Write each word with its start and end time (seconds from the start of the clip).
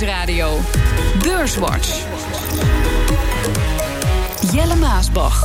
Nieuwsradio. 0.00 0.58
Beurswatch. 1.22 2.04
Jelle 4.52 4.74
Maasbach. 4.74 5.42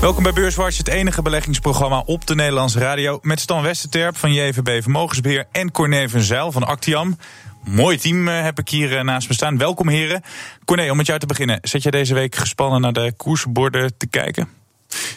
Welkom 0.00 0.22
bij 0.22 0.32
Beurswatch, 0.32 0.76
het 0.76 0.88
enige 0.88 1.22
beleggingsprogramma 1.22 2.02
op 2.06 2.26
de 2.26 2.34
Nederlandse 2.34 2.78
radio. 2.78 3.18
Met 3.22 3.40
Stan 3.40 3.62
Westerterp 3.62 4.16
van 4.16 4.32
JVB 4.32 4.82
Vermogensbeheer 4.82 5.46
en 5.52 5.70
Corné 5.70 6.08
van 6.08 6.20
Zijl 6.20 6.52
van 6.52 6.64
Actiam. 6.64 7.16
Mooi 7.64 7.98
team 7.98 8.28
eh, 8.28 8.42
heb 8.42 8.58
ik 8.58 8.68
hier 8.68 8.96
eh, 8.96 9.04
naast 9.04 9.28
me 9.28 9.34
staan. 9.34 9.58
Welkom 9.58 9.88
heren. 9.88 10.22
Corné, 10.64 10.90
om 10.90 10.96
met 10.96 11.06
jou 11.06 11.18
te 11.18 11.26
beginnen. 11.26 11.58
Zet 11.62 11.82
jij 11.82 11.90
deze 11.90 12.14
week 12.14 12.34
gespannen 12.34 12.80
naar 12.80 12.92
de 12.92 13.12
koersborden 13.16 13.96
te 13.96 14.06
kijken? 14.06 14.48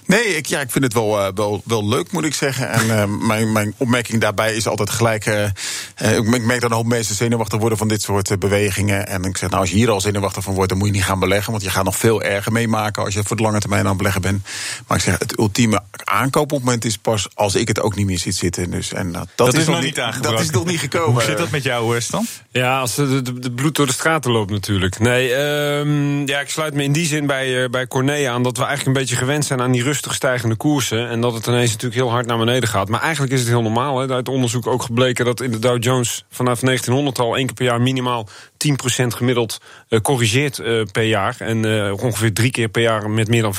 Nee, 0.09 0.35
ik, 0.35 0.45
ja, 0.45 0.59
ik 0.59 0.71
vind 0.71 0.83
het 0.83 0.93
wel, 0.93 1.19
uh, 1.19 1.27
wel, 1.35 1.61
wel 1.65 1.87
leuk, 1.87 2.11
moet 2.11 2.25
ik 2.25 2.33
zeggen. 2.33 2.69
En 2.69 2.85
uh, 2.85 3.03
mijn, 3.27 3.51
mijn 3.51 3.73
opmerking 3.77 4.21
daarbij 4.21 4.55
is 4.55 4.67
altijd 4.67 4.89
gelijk. 4.89 5.25
Uh, 5.25 6.17
ik 6.17 6.45
merk 6.45 6.61
dat 6.61 6.69
een 6.69 6.75
hoop 6.75 6.85
mensen 6.85 7.15
zenuwachtig 7.15 7.59
worden 7.59 7.77
van 7.77 7.87
dit 7.87 8.01
soort 8.01 8.39
bewegingen. 8.39 9.07
En 9.07 9.23
ik 9.23 9.37
zeg, 9.37 9.49
nou, 9.49 9.61
als 9.61 9.69
je 9.69 9.75
hier 9.75 9.89
al 9.89 10.01
zenuwachtig 10.01 10.43
van 10.43 10.53
wordt, 10.53 10.69
dan 10.69 10.77
moet 10.77 10.87
je 10.87 10.93
niet 10.93 11.03
gaan 11.03 11.19
beleggen. 11.19 11.51
Want 11.51 11.63
je 11.63 11.69
gaat 11.69 11.83
nog 11.83 11.97
veel 11.97 12.21
erger 12.21 12.51
meemaken 12.51 13.03
als 13.03 13.13
je 13.13 13.23
voor 13.23 13.37
de 13.37 13.43
lange 13.43 13.59
termijn 13.59 13.81
aan 13.81 13.87
het 13.87 13.97
beleggen 13.97 14.21
bent. 14.21 14.47
Maar 14.87 14.97
ik 14.97 15.03
zeg, 15.03 15.19
het 15.19 15.37
ultieme 15.37 15.81
aankoopmoment 16.03 16.85
is 16.85 16.97
pas 16.97 17.27
als 17.33 17.55
ik 17.55 17.67
het 17.67 17.81
ook 17.81 17.95
niet 17.95 18.05
meer 18.05 18.19
ziet 18.19 18.35
zitten. 18.35 18.71
Dus, 18.71 18.93
en, 18.93 19.11
dat, 19.11 19.27
dat, 19.35 19.53
is, 19.53 19.65
nog 19.65 19.81
niet 19.81 19.99
aangebroken. 19.99 20.37
Dat 20.37 20.45
is 20.45 20.51
nog 20.51 20.65
niet 20.65 20.79
gekomen. 20.79 21.11
Hoe 21.11 21.21
zit 21.21 21.37
dat 21.37 21.49
met 21.49 21.63
jou, 21.63 22.01
Stan? 22.01 22.25
Ja, 22.51 22.79
als 22.79 22.95
de, 22.95 23.21
de, 23.21 23.39
de, 23.39 23.51
bloed 23.51 23.75
door 23.75 23.85
de 23.85 23.93
straten 23.93 24.31
loopt 24.31 24.51
natuurlijk. 24.51 24.99
Nee, 24.99 25.33
um, 25.33 26.27
ja, 26.27 26.39
ik 26.39 26.49
sluit 26.49 26.73
me 26.73 26.83
in 26.83 26.91
die 26.91 27.05
zin 27.05 27.25
bij, 27.25 27.69
bij 27.69 27.87
Corné 27.87 28.29
aan 28.29 28.43
dat 28.43 28.57
we 28.57 28.63
eigenlijk 28.63 28.97
een 28.97 29.03
beetje 29.03 29.15
gewend 29.15 29.45
zijn 29.45 29.61
aan 29.61 29.71
die 29.71 29.83
rust 29.83 29.97
stijgende 30.07 30.55
koersen. 30.55 31.09
En 31.09 31.21
dat 31.21 31.33
het 31.33 31.47
ineens 31.47 31.71
natuurlijk 31.71 32.01
heel 32.01 32.11
hard 32.11 32.25
naar 32.25 32.37
beneden 32.37 32.69
gaat. 32.69 32.89
Maar 32.89 33.01
eigenlijk 33.01 33.33
is 33.33 33.39
het 33.39 33.49
heel 33.49 33.61
normaal. 33.61 33.99
Hè. 33.99 34.13
Uit 34.13 34.29
onderzoek 34.29 34.67
ook 34.67 34.83
gebleken 34.83 35.25
dat 35.25 35.41
in 35.41 35.51
de 35.51 35.59
Dow 35.59 35.83
Jones 35.83 36.25
vanaf 36.29 36.59
1900 36.59 37.19
al 37.19 37.35
één 37.35 37.45
keer 37.45 37.55
per 37.55 37.65
jaar 37.65 37.81
minimaal 37.81 38.27
10% 38.27 39.07
gemiddeld 39.07 39.61
uh, 39.89 39.99
corrigeert 39.99 40.59
uh, 40.59 40.83
per 40.91 41.03
jaar. 41.03 41.35
En 41.39 41.65
uh, 41.65 42.03
ongeveer 42.03 42.33
drie 42.33 42.51
keer 42.51 42.67
per 42.67 42.81
jaar 42.81 43.09
met 43.09 43.27
meer 43.27 43.41
dan 43.41 43.53
5%. 43.53 43.57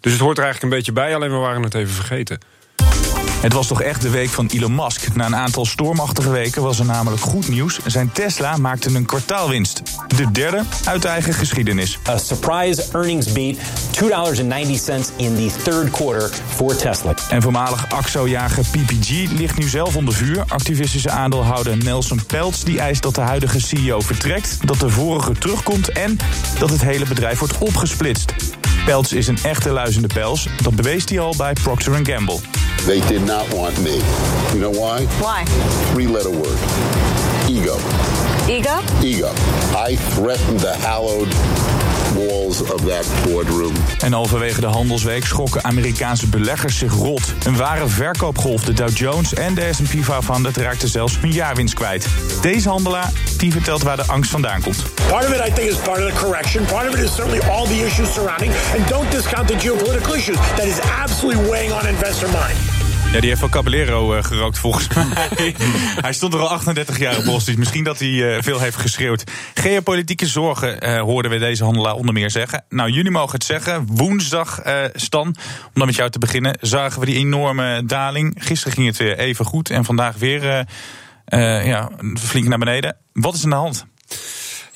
Dus 0.00 0.12
het 0.12 0.20
hoort 0.20 0.38
er 0.38 0.44
eigenlijk 0.44 0.62
een 0.62 0.78
beetje 0.78 0.92
bij, 0.92 1.14
alleen 1.14 1.30
we 1.30 1.36
waren 1.36 1.62
het 1.62 1.74
even 1.74 1.94
vergeten. 1.94 2.38
Het 3.46 3.54
was 3.54 3.66
toch 3.66 3.82
echt 3.82 4.02
de 4.02 4.10
week 4.10 4.28
van 4.28 4.46
Elon 4.46 4.74
Musk. 4.74 5.14
Na 5.14 5.26
een 5.26 5.36
aantal 5.36 5.64
stormachtige 5.64 6.30
weken 6.30 6.62
was 6.62 6.78
er 6.78 6.84
namelijk 6.84 7.22
goed 7.22 7.48
nieuws. 7.48 7.78
Zijn 7.86 8.12
Tesla 8.12 8.56
maakte 8.56 8.94
een 8.94 9.04
kwartaalwinst. 9.04 9.82
De 10.06 10.30
derde 10.30 10.62
uit 10.84 11.02
de 11.02 11.08
eigen 11.08 11.32
geschiedenis. 11.32 11.98
A 12.08 12.18
surprise 12.18 12.84
earnings 12.92 13.32
beat, 13.32 13.56
$2.90 13.56 15.16
in 15.16 15.34
the 15.34 15.50
third 15.62 15.90
quarter 15.90 16.30
for 16.54 16.76
Tesla. 16.76 17.14
En 17.30 17.42
voormalig 17.42 17.90
AXO-jager 17.90 18.64
PPG 18.70 19.30
ligt 19.30 19.58
nu 19.58 19.68
zelf 19.68 19.96
onder 19.96 20.14
vuur. 20.14 20.44
Activistische 20.48 21.10
aandeelhouder 21.10 21.76
Nelson 21.76 22.20
Peltz 22.26 22.62
die 22.62 22.80
eist 22.80 23.02
dat 23.02 23.14
de 23.14 23.20
huidige 23.20 23.60
CEO 23.60 24.00
vertrekt... 24.00 24.58
dat 24.64 24.80
de 24.80 24.88
vorige 24.88 25.32
terugkomt 25.32 25.88
en 25.88 26.18
dat 26.58 26.70
het 26.70 26.82
hele 26.82 27.06
bedrijf 27.06 27.38
wordt 27.38 27.58
opgesplitst. 27.58 28.34
Peltz 28.84 29.12
is 29.12 29.26
een 29.26 29.38
echte 29.42 29.70
luizende 29.70 30.08
pels. 30.08 30.48
Dat 30.62 30.76
bewees 30.76 31.04
hij 31.04 31.20
al 31.20 31.34
bij 31.36 31.52
Procter 31.52 32.00
Gamble. 32.02 32.38
They 32.86 33.00
did 33.00 33.26
not 33.26 33.52
want 33.52 33.76
me. 33.82 34.00
You 34.52 34.60
know 34.60 34.70
why? 34.70 35.06
Why? 35.18 35.44
Three 35.92 36.06
letter 36.06 36.30
word. 36.30 36.58
Ego. 37.48 37.76
Ego? 38.48 38.80
Ego. 39.02 39.32
I 39.74 39.96
threatened 39.96 40.60
the 40.60 40.72
hallowed 40.76 41.28
walls 42.14 42.60
of 42.60 42.84
that 42.84 43.06
boardroom. 43.24 43.72
En 43.98 44.12
halverwege 44.12 44.60
de 44.60 44.66
handelsweek 44.66 45.24
schrokken 45.24 45.64
Amerikaanse 45.64 46.28
beleggers 46.28 46.78
zich 46.78 46.92
rot. 46.92 47.34
Een 47.44 47.56
ware 47.56 47.88
verkoopgolf. 47.88 48.62
De 48.62 48.72
Dow 48.72 48.96
Jones 48.96 49.34
en 49.34 49.54
de 49.54 49.70
S&P 49.72 50.04
500 50.04 50.56
raakten 50.56 50.88
zelfs 50.88 51.20
hun 51.20 51.32
jaarwinst 51.32 51.74
kwijt. 51.74 52.06
Deze 52.42 52.68
handelaar 52.68 53.12
die 53.36 53.52
vertelt 53.52 53.82
waar 53.82 53.96
de 53.96 54.06
angst 54.06 54.30
vandaan 54.30 54.62
komt. 54.62 54.82
Part 55.08 55.24
of 55.24 55.32
it 55.32 55.48
I 55.48 55.52
think 55.52 55.70
is 55.70 55.76
part 55.76 55.98
of 56.02 56.12
the 56.12 56.26
correction. 56.26 56.64
Part 56.64 56.88
of 56.88 56.94
it 56.94 57.04
is 57.04 57.14
certainly 57.14 57.40
all 57.48 57.66
the 57.66 57.84
issues 57.86 58.12
surrounding. 58.12 58.52
And 58.78 58.88
don't 58.88 59.10
discount 59.10 59.48
the 59.48 59.56
geopolitical 59.56 60.16
issues. 60.16 60.36
That 60.36 60.64
is 60.64 60.80
absolutely 60.80 61.50
weighing 61.50 61.72
on 61.72 61.86
investor 61.86 62.28
mind. 62.28 62.75
Ja, 63.12 63.20
die 63.20 63.28
heeft 63.28 63.40
van 63.40 63.50
Caballero 63.50 64.16
uh, 64.16 64.22
gerookt 64.22 64.58
volgens 64.58 64.88
mij. 64.94 65.04
hij 66.06 66.12
stond 66.12 66.34
er 66.34 66.40
al 66.40 66.50
38 66.50 66.98
jaar 66.98 67.16
op 67.16 67.24
Wall 67.24 67.40
Street. 67.40 67.58
Misschien 67.58 67.84
dat 67.84 67.98
hij 67.98 68.08
uh, 68.08 68.42
veel 68.42 68.60
heeft 68.60 68.76
geschreeuwd. 68.76 69.24
Geopolitieke 69.54 70.26
zorgen 70.26 70.88
uh, 70.88 71.00
hoorden 71.00 71.30
we 71.30 71.38
deze 71.38 71.64
handelaar 71.64 71.94
onder 71.94 72.14
meer 72.14 72.30
zeggen. 72.30 72.64
Nou, 72.68 72.90
jullie 72.90 73.10
mogen 73.10 73.34
het 73.34 73.44
zeggen. 73.44 73.86
Woensdag, 73.86 74.62
Stan, 74.94 75.26
om 75.26 75.34
dan 75.74 75.86
met 75.86 75.94
jou 75.94 76.10
te 76.10 76.18
beginnen, 76.18 76.58
zagen 76.60 77.00
we 77.00 77.06
die 77.06 77.16
enorme 77.16 77.82
daling. 77.84 78.34
Gisteren 78.38 78.72
ging 78.72 78.86
het 78.86 78.96
weer 78.96 79.18
even 79.18 79.44
goed 79.44 79.70
en 79.70 79.84
vandaag 79.84 80.16
weer 80.16 80.66
ja, 81.64 81.90
flink 82.18 82.48
naar 82.48 82.58
beneden. 82.58 82.96
Wat 83.12 83.34
is 83.34 83.44
aan 83.44 83.50
de 83.50 83.56
hand? 83.56 83.86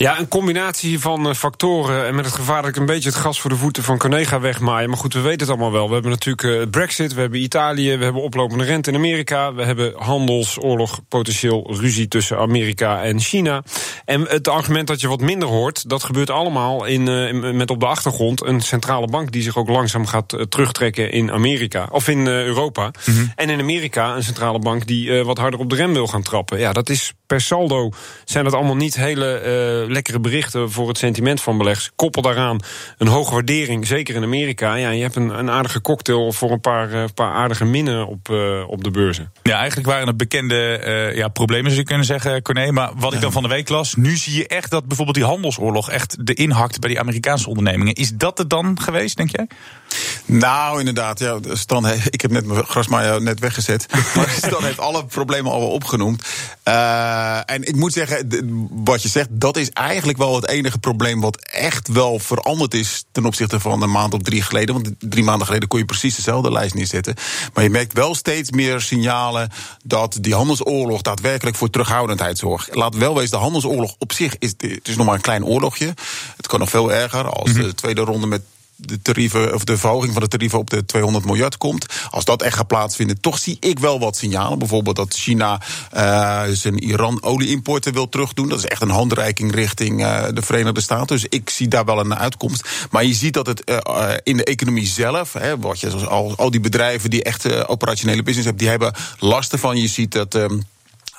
Ja, 0.01 0.19
een 0.19 0.29
combinatie 0.29 1.01
van 1.01 1.27
uh, 1.27 1.35
factoren. 1.35 2.07
En 2.07 2.15
met 2.15 2.25
het 2.25 2.35
gevaar 2.35 2.63
dat 2.63 2.71
ik 2.71 2.77
een 2.77 2.87
beetje 2.87 3.09
het 3.09 3.19
gas 3.19 3.41
voor 3.41 3.51
de 3.51 3.57
voeten 3.57 3.83
van 3.83 3.99
Conega 3.99 4.41
wegmaaien. 4.41 4.89
Maar 4.89 4.99
goed, 4.99 5.15
we 5.15 5.21
weten 5.21 5.41
het 5.41 5.49
allemaal 5.49 5.73
wel. 5.73 5.87
We 5.87 5.93
hebben 5.93 6.11
natuurlijk 6.11 6.43
uh, 6.43 6.71
Brexit, 6.71 7.15
we 7.15 7.21
hebben 7.21 7.43
Italië, 7.43 7.97
we 7.97 8.05
hebben 8.05 8.23
oplopende 8.23 8.65
rente 8.65 8.91
in 8.91 8.97
Amerika. 8.97 9.55
We 9.55 9.65
hebben 9.65 9.93
handelsoorlog, 9.97 11.01
potentieel 11.09 11.75
ruzie 11.81 12.09
tussen 12.09 12.39
Amerika 12.39 13.03
en 13.03 13.21
China. 13.21 13.63
En 14.05 14.21
het 14.29 14.49
argument 14.49 14.87
dat 14.87 15.01
je 15.01 15.09
wat 15.09 15.21
minder 15.21 15.49
hoort, 15.49 15.89
dat 15.89 16.03
gebeurt 16.03 16.31
allemaal 16.31 16.85
in, 16.85 17.07
uh, 17.07 17.53
met 17.53 17.71
op 17.71 17.81
de 17.81 17.87
achtergrond 17.87 18.45
een 18.45 18.61
centrale 18.61 19.07
bank 19.07 19.33
die 19.33 19.43
zich 19.43 19.57
ook 19.57 19.69
langzaam 19.69 20.07
gaat 20.07 20.37
terugtrekken 20.49 21.13
in 21.13 21.33
Amerika. 21.33 21.89
Of 21.91 22.09
in 22.09 22.27
Europa. 22.27 22.91
Mm 23.07 23.15
-hmm. 23.15 23.33
En 23.37 23.51
in 23.51 23.61
Amerika 23.61 24.17
een 24.17 24.25
centrale 24.25 24.59
bank 24.59 24.87
die 24.87 25.23
wat 25.23 25.39
harder 25.39 25.61
op 25.61 25.71
de 25.71 25.77
rem 25.77 25.93
wil 25.93 26.07
gaan 26.07 26.23
trappen. 26.23 26.59
Ja, 26.59 26.73
dat 26.73 26.89
is 26.89 27.13
per 27.27 27.41
saldo 27.41 27.91
zijn 28.25 28.45
dat 28.45 28.55
allemaal 28.55 28.77
niet 28.77 28.97
hele 28.97 29.89
lekkere 29.91 30.21
berichten 30.21 30.71
voor 30.71 30.89
het 30.89 30.99
sentiment 30.99 31.41
van 31.41 31.59
beleggers. 31.59 31.91
Koppel 31.97 32.23
daaraan 32.23 32.61
een 32.99 33.07
hoge 33.07 33.33
waardering, 33.33 33.87
zeker 33.87 34.15
in 34.15 34.23
Amerika. 34.23 34.75
Ja, 34.75 34.91
je 34.91 35.03
hebt 35.03 35.17
een, 35.17 35.39
een 35.39 35.51
aardige 35.51 35.81
cocktail 35.81 36.33
voor 36.33 36.51
een 36.51 36.61
paar, 36.61 36.93
uh, 36.93 37.05
paar 37.15 37.33
aardige 37.33 37.65
minnen 37.65 38.07
op, 38.07 38.29
uh, 38.29 38.69
op 38.69 38.85
de 38.85 38.91
beurzen. 38.91 39.33
Ja, 39.43 39.57
eigenlijk 39.57 39.89
waren 39.89 40.07
het 40.07 40.17
bekende 40.17 40.83
uh, 40.87 41.17
ja, 41.17 41.29
problemen, 41.29 41.71
zou 41.71 41.81
je 41.81 41.87
kunnen 41.87 42.07
zeggen, 42.07 42.43
Corné. 42.43 42.71
Maar 42.71 42.91
wat 42.97 43.15
ik 43.15 43.21
dan 43.21 43.33
van 43.33 43.43
de 43.43 43.49
week 43.49 43.69
las, 43.69 43.95
nu 43.95 44.17
zie 44.17 44.37
je 44.37 44.47
echt 44.47 44.71
dat 44.71 44.87
bijvoorbeeld 44.87 45.17
die 45.17 45.27
handelsoorlog 45.27 45.91
echt 45.91 46.27
de 46.27 46.35
inhakt 46.35 46.81
bij 46.81 46.89
die 46.91 47.01
Amerikaanse 47.01 47.49
ondernemingen. 47.49 47.95
Is 47.95 48.13
dat 48.15 48.39
het 48.39 48.51
dan 48.51 48.81
geweest, 48.81 49.17
denk 49.17 49.31
jij? 49.37 49.47
Nou, 50.25 50.79
inderdaad. 50.79 51.19
Ja, 51.19 51.39
Stan, 51.53 51.87
ik 52.11 52.21
heb 52.21 52.31
net 52.31 52.47
mijn 52.47 52.65
grasmaaier 52.65 53.23
net 53.23 53.41
weggezet. 53.41 53.87
Maar 54.15 54.29
Stan 54.29 54.65
heeft 54.65 54.79
alle 54.79 55.05
problemen 55.05 55.53
al 55.53 55.71
opgenoemd. 55.71 56.25
Uh, 56.69 57.51
en 57.51 57.63
ik 57.63 57.77
moet 57.77 57.93
zeggen, 57.93 58.29
wat 58.71 59.03
je 59.03 59.09
zegt, 59.09 59.29
dat 59.31 59.57
is 59.57 59.73
eigenlijk 59.81 60.19
wel 60.19 60.35
het 60.35 60.49
enige 60.49 60.79
probleem 60.79 61.21
wat 61.21 61.37
echt 61.37 61.89
wel 61.89 62.19
veranderd 62.19 62.75
is 62.75 63.05
ten 63.13 63.25
opzichte 63.25 63.61
van 63.61 63.83
een 63.83 63.91
maand 63.91 64.15
of 64.15 64.23
drie 64.23 64.43
geleden. 64.43 64.75
Want 64.75 64.91
drie 64.99 65.25
maanden 65.25 65.47
geleden 65.47 65.69
kon 65.69 65.79
je 65.79 65.85
precies 65.85 66.17
dezelfde 66.17 66.53
lijst 66.53 66.75
neerzetten. 66.75 67.15
Maar 67.55 67.65
je 67.65 67.71
merkt 67.71 67.93
wel 67.93 68.15
steeds 68.15 68.51
meer 68.51 68.81
signalen 68.81 69.51
dat 69.85 70.19
die 70.21 70.35
handelsoorlog 70.35 71.03
daadwerkelijk 71.03 71.57
voor 71.57 71.71
terughoudendheid 71.71 72.39
zorgt. 72.39 72.75
Laat 72.75 72.95
wel 72.95 73.15
wezen, 73.15 73.31
de 73.31 73.37
handelsoorlog 73.37 73.95
op 73.99 74.13
zich 74.13 74.39
is, 74.39 74.51
het 74.57 74.89
is 74.89 74.97
nog 74.97 75.07
maar 75.07 75.15
een 75.15 75.21
klein 75.21 75.45
oorlogje. 75.45 75.95
Het 76.37 76.47
kan 76.47 76.59
nog 76.59 76.71
veel 76.71 76.93
erger 76.93 77.29
als 77.29 77.53
de 77.53 77.75
tweede 77.75 78.01
ronde 78.01 78.27
met 78.27 78.43
de 78.81 79.03
tarieven, 79.03 79.55
of 79.55 79.65
de 79.65 79.79
verhoging 79.79 80.13
van 80.13 80.23
de 80.23 80.29
tarieven 80.29 80.59
op 80.59 80.71
de 80.71 80.85
200 80.85 81.25
miljard 81.25 81.57
komt. 81.57 81.87
Als 82.11 82.25
dat 82.25 82.43
echt 82.43 82.57
gaat 82.57 82.67
plaatsvinden, 82.67 83.21
toch 83.21 83.39
zie 83.39 83.57
ik 83.61 83.79
wel 83.79 83.99
wat 83.99 84.17
signalen. 84.17 84.59
Bijvoorbeeld 84.59 84.97
dat 84.97 85.15
China 85.15 85.61
uh, 85.95 86.43
zijn 86.53 86.79
Iran-olieimporten 86.79 87.93
wil 87.93 88.09
terugdoen. 88.09 88.49
Dat 88.49 88.59
is 88.59 88.65
echt 88.65 88.83
een 88.83 88.91
handreiking 88.91 89.55
richting 89.55 90.01
uh, 90.01 90.25
de 90.35 90.43
Verenigde 90.43 90.81
Staten. 90.81 91.07
Dus 91.07 91.27
ik 91.29 91.51
zie 91.51 91.69
daar 91.69 91.85
wel 91.85 91.99
een 92.01 92.15
uitkomst. 92.15 92.69
Maar 92.91 93.05
je 93.05 93.15
ziet 93.15 93.35
dat 93.35 93.47
het 93.47 93.63
uh, 93.71 94.13
in 94.23 94.37
de 94.37 94.45
economie 94.45 94.87
zelf, 94.87 95.33
hè, 95.33 95.59
wat 95.59 95.81
je, 95.81 95.91
al, 95.91 96.35
al 96.37 96.51
die 96.51 96.61
bedrijven 96.61 97.11
die 97.11 97.23
echt 97.23 97.67
operationele 97.67 98.23
business 98.23 98.49
hebben, 98.49 98.63
die 98.65 98.71
hebben 98.71 98.95
last 99.19 99.53
ervan. 99.53 99.77
Je 99.77 99.89
ziet 99.89 100.13
dat. 100.13 100.39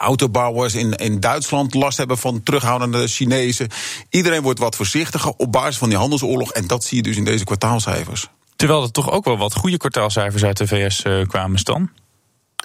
Autobouwers 0.02 0.76
in, 0.76 0.94
in 0.94 1.20
Duitsland 1.20 1.74
last 1.74 1.98
hebben 1.98 2.18
van 2.18 2.44
terughoudende 2.44 3.08
Chinezen. 3.08 3.68
Iedereen 4.10 4.42
wordt 4.42 4.60
wat 4.60 4.76
voorzichtiger 4.76 5.34
op 5.38 5.52
basis 5.52 5.78
van 5.78 5.90
die 5.90 5.98
handelsoorlog. 5.98 6.52
En 6.52 6.68
dat 6.68 6.84
zie 6.84 6.98
je 6.98 7.04
dus 7.04 7.18
in 7.18 7.24
deze 7.24 7.44
kwartaalcijfers. 7.44 8.28
Terwijl 8.56 8.84
er 8.84 8.92
toch 8.92 9.12
ook 9.12 9.26
wel 9.26 9.38
wat 9.38 9.54
goede 9.54 9.78
kwartaalcijfers 9.78 10.44
uit 10.44 10.58
de 10.58 10.68
VS 10.68 11.04
uh, 11.04 11.28
kwamen, 11.28 11.60
Stan? 11.60 11.90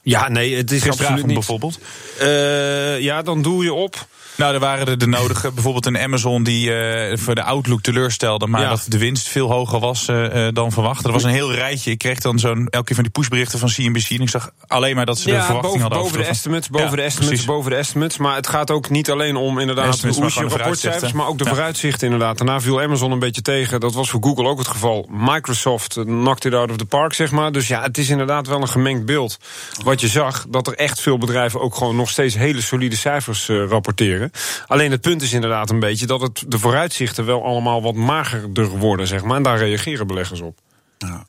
Ja, 0.09 0.29
nee, 0.29 0.57
het 0.57 0.73
is 0.73 0.85
niet. 0.85 1.27
bijvoorbeeld? 1.27 1.79
Uh, 2.23 3.01
ja, 3.01 3.23
dan 3.23 3.43
doe 3.43 3.65
je 3.65 3.73
op. 3.73 4.07
Nou, 4.37 4.55
er 4.55 4.61
waren 4.61 4.87
er 4.87 4.99
de 4.99 5.07
nodige. 5.07 5.53
Bijvoorbeeld 5.53 5.87
een 5.87 5.99
Amazon 5.99 6.43
die 6.43 6.71
uh, 6.71 7.17
voor 7.17 7.35
de 7.35 7.43
outlook 7.43 7.83
teleurstelde. 7.83 8.47
Maar 8.47 8.61
ja. 8.61 8.69
dat 8.69 8.87
de 8.89 8.99
winst 8.99 9.29
veel 9.29 9.51
hoger 9.51 9.81
was 9.81 10.09
uh, 10.09 10.49
dan 10.53 10.73
verwacht. 10.73 11.05
Er 11.05 11.13
was 11.13 11.25
een 11.25 11.31
heel 11.31 11.53
rijtje. 11.53 11.91
Ik 11.91 11.99
kreeg 11.99 12.19
dan 12.19 12.39
zo'n 12.39 12.69
elke 12.71 12.87
keer 12.87 12.95
van 12.95 13.05
die 13.05 13.13
pushberichten 13.13 13.59
van 13.59 13.69
CNBC. 13.69 14.11
En 14.11 14.21
ik 14.21 14.29
zag 14.29 14.51
alleen 14.67 14.97
maar 14.97 15.07
dat 15.07 15.19
ze 15.19 15.31
ja, 15.31 15.39
de 15.39 15.45
verwachting 15.45 15.73
boven, 15.73 15.81
hadden. 15.81 15.99
Boven 15.99 16.19
de 16.19 16.25
estimates, 16.25 16.69
boven 16.69 16.91
ja, 16.91 16.97
de 16.97 17.03
estimates, 17.03 17.29
precies. 17.29 17.47
boven 17.47 17.71
de 17.71 17.77
estimates. 17.77 18.19
Maar 18.19 18.37
het 18.37 18.47
gaat 18.47 18.71
ook 18.71 18.91
niet 18.91 19.11
alleen 19.11 19.37
om 19.37 19.59
inderdaad 19.59 20.01
de 20.01 20.31
rapportcijfers. 20.39 21.13
Maar 21.13 21.27
ook 21.27 21.39
de 21.39 21.45
vooruitzichten 21.45 22.07
inderdaad. 22.07 22.39
Daarna 22.39 22.61
viel 22.61 22.81
Amazon 22.81 23.13
een 23.13 23.19
beetje 23.19 23.43
tegen. 23.43 23.81
Dat 23.81 23.95
was 23.95 24.11
voor 24.11 24.23
Google 24.23 24.49
ook 24.49 24.59
het 24.59 24.69
geval. 24.69 25.09
Microsoft 25.11 25.93
knocked 25.93 26.45
it 26.45 26.55
out 26.55 26.71
of 26.71 26.77
the 26.77 26.87
park, 26.87 27.13
zeg 27.13 27.31
maar. 27.31 27.53
Dus 27.53 27.69
ja, 27.69 27.83
het 27.83 27.99
is 27.99 28.09
inderdaad 28.09 28.47
wel 28.47 28.61
een 28.61 28.69
gemengd 28.69 29.07
beeld. 29.07 29.39
Wat 29.85 29.96
je 30.01 30.09
zag, 30.09 30.47
dat 30.49 30.67
er 30.67 30.75
echt 30.75 31.01
veel 31.01 31.19
bedrijven 31.19 31.61
ook 31.61 31.75
gewoon 31.75 31.97
nog 31.97 32.11
steeds 32.11 32.35
hele 32.35 32.61
solide 32.61 32.97
cijfers 32.97 33.49
uh, 33.49 33.69
rapporteren. 33.69 34.31
Alleen 34.67 34.91
het 34.91 35.01
punt 35.01 35.23
is 35.23 35.33
inderdaad 35.33 35.71
een 35.71 35.81
beetje 35.81 36.07
dat 36.07 36.21
het, 36.21 36.45
de 36.49 36.59
vooruitzichten 36.59 37.27
wel 37.27 37.45
allemaal 37.45 37.83
wat 37.83 37.95
magerder 37.95 38.69
worden, 38.69 39.07
zeg 39.07 39.25
maar. 39.25 39.37
En 39.37 39.43
daar 39.43 39.59
reageren 39.59 40.07
beleggers 40.07 40.41
op. 40.41 40.59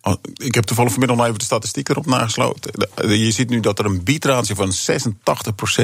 Oh, 0.07 0.15
ik 0.35 0.55
heb 0.55 0.63
toevallig 0.63 0.91
vanmiddag 0.91 1.17
nog 1.17 1.25
even 1.25 1.39
de 1.39 1.45
statistiek 1.45 1.89
erop 1.89 2.05
nagesloten. 2.05 2.89
Je 2.95 3.31
ziet 3.31 3.49
nu 3.49 3.59
dat 3.59 3.79
er 3.79 3.85
een 3.85 4.03
biedratio 4.03 4.55
van 4.55 4.71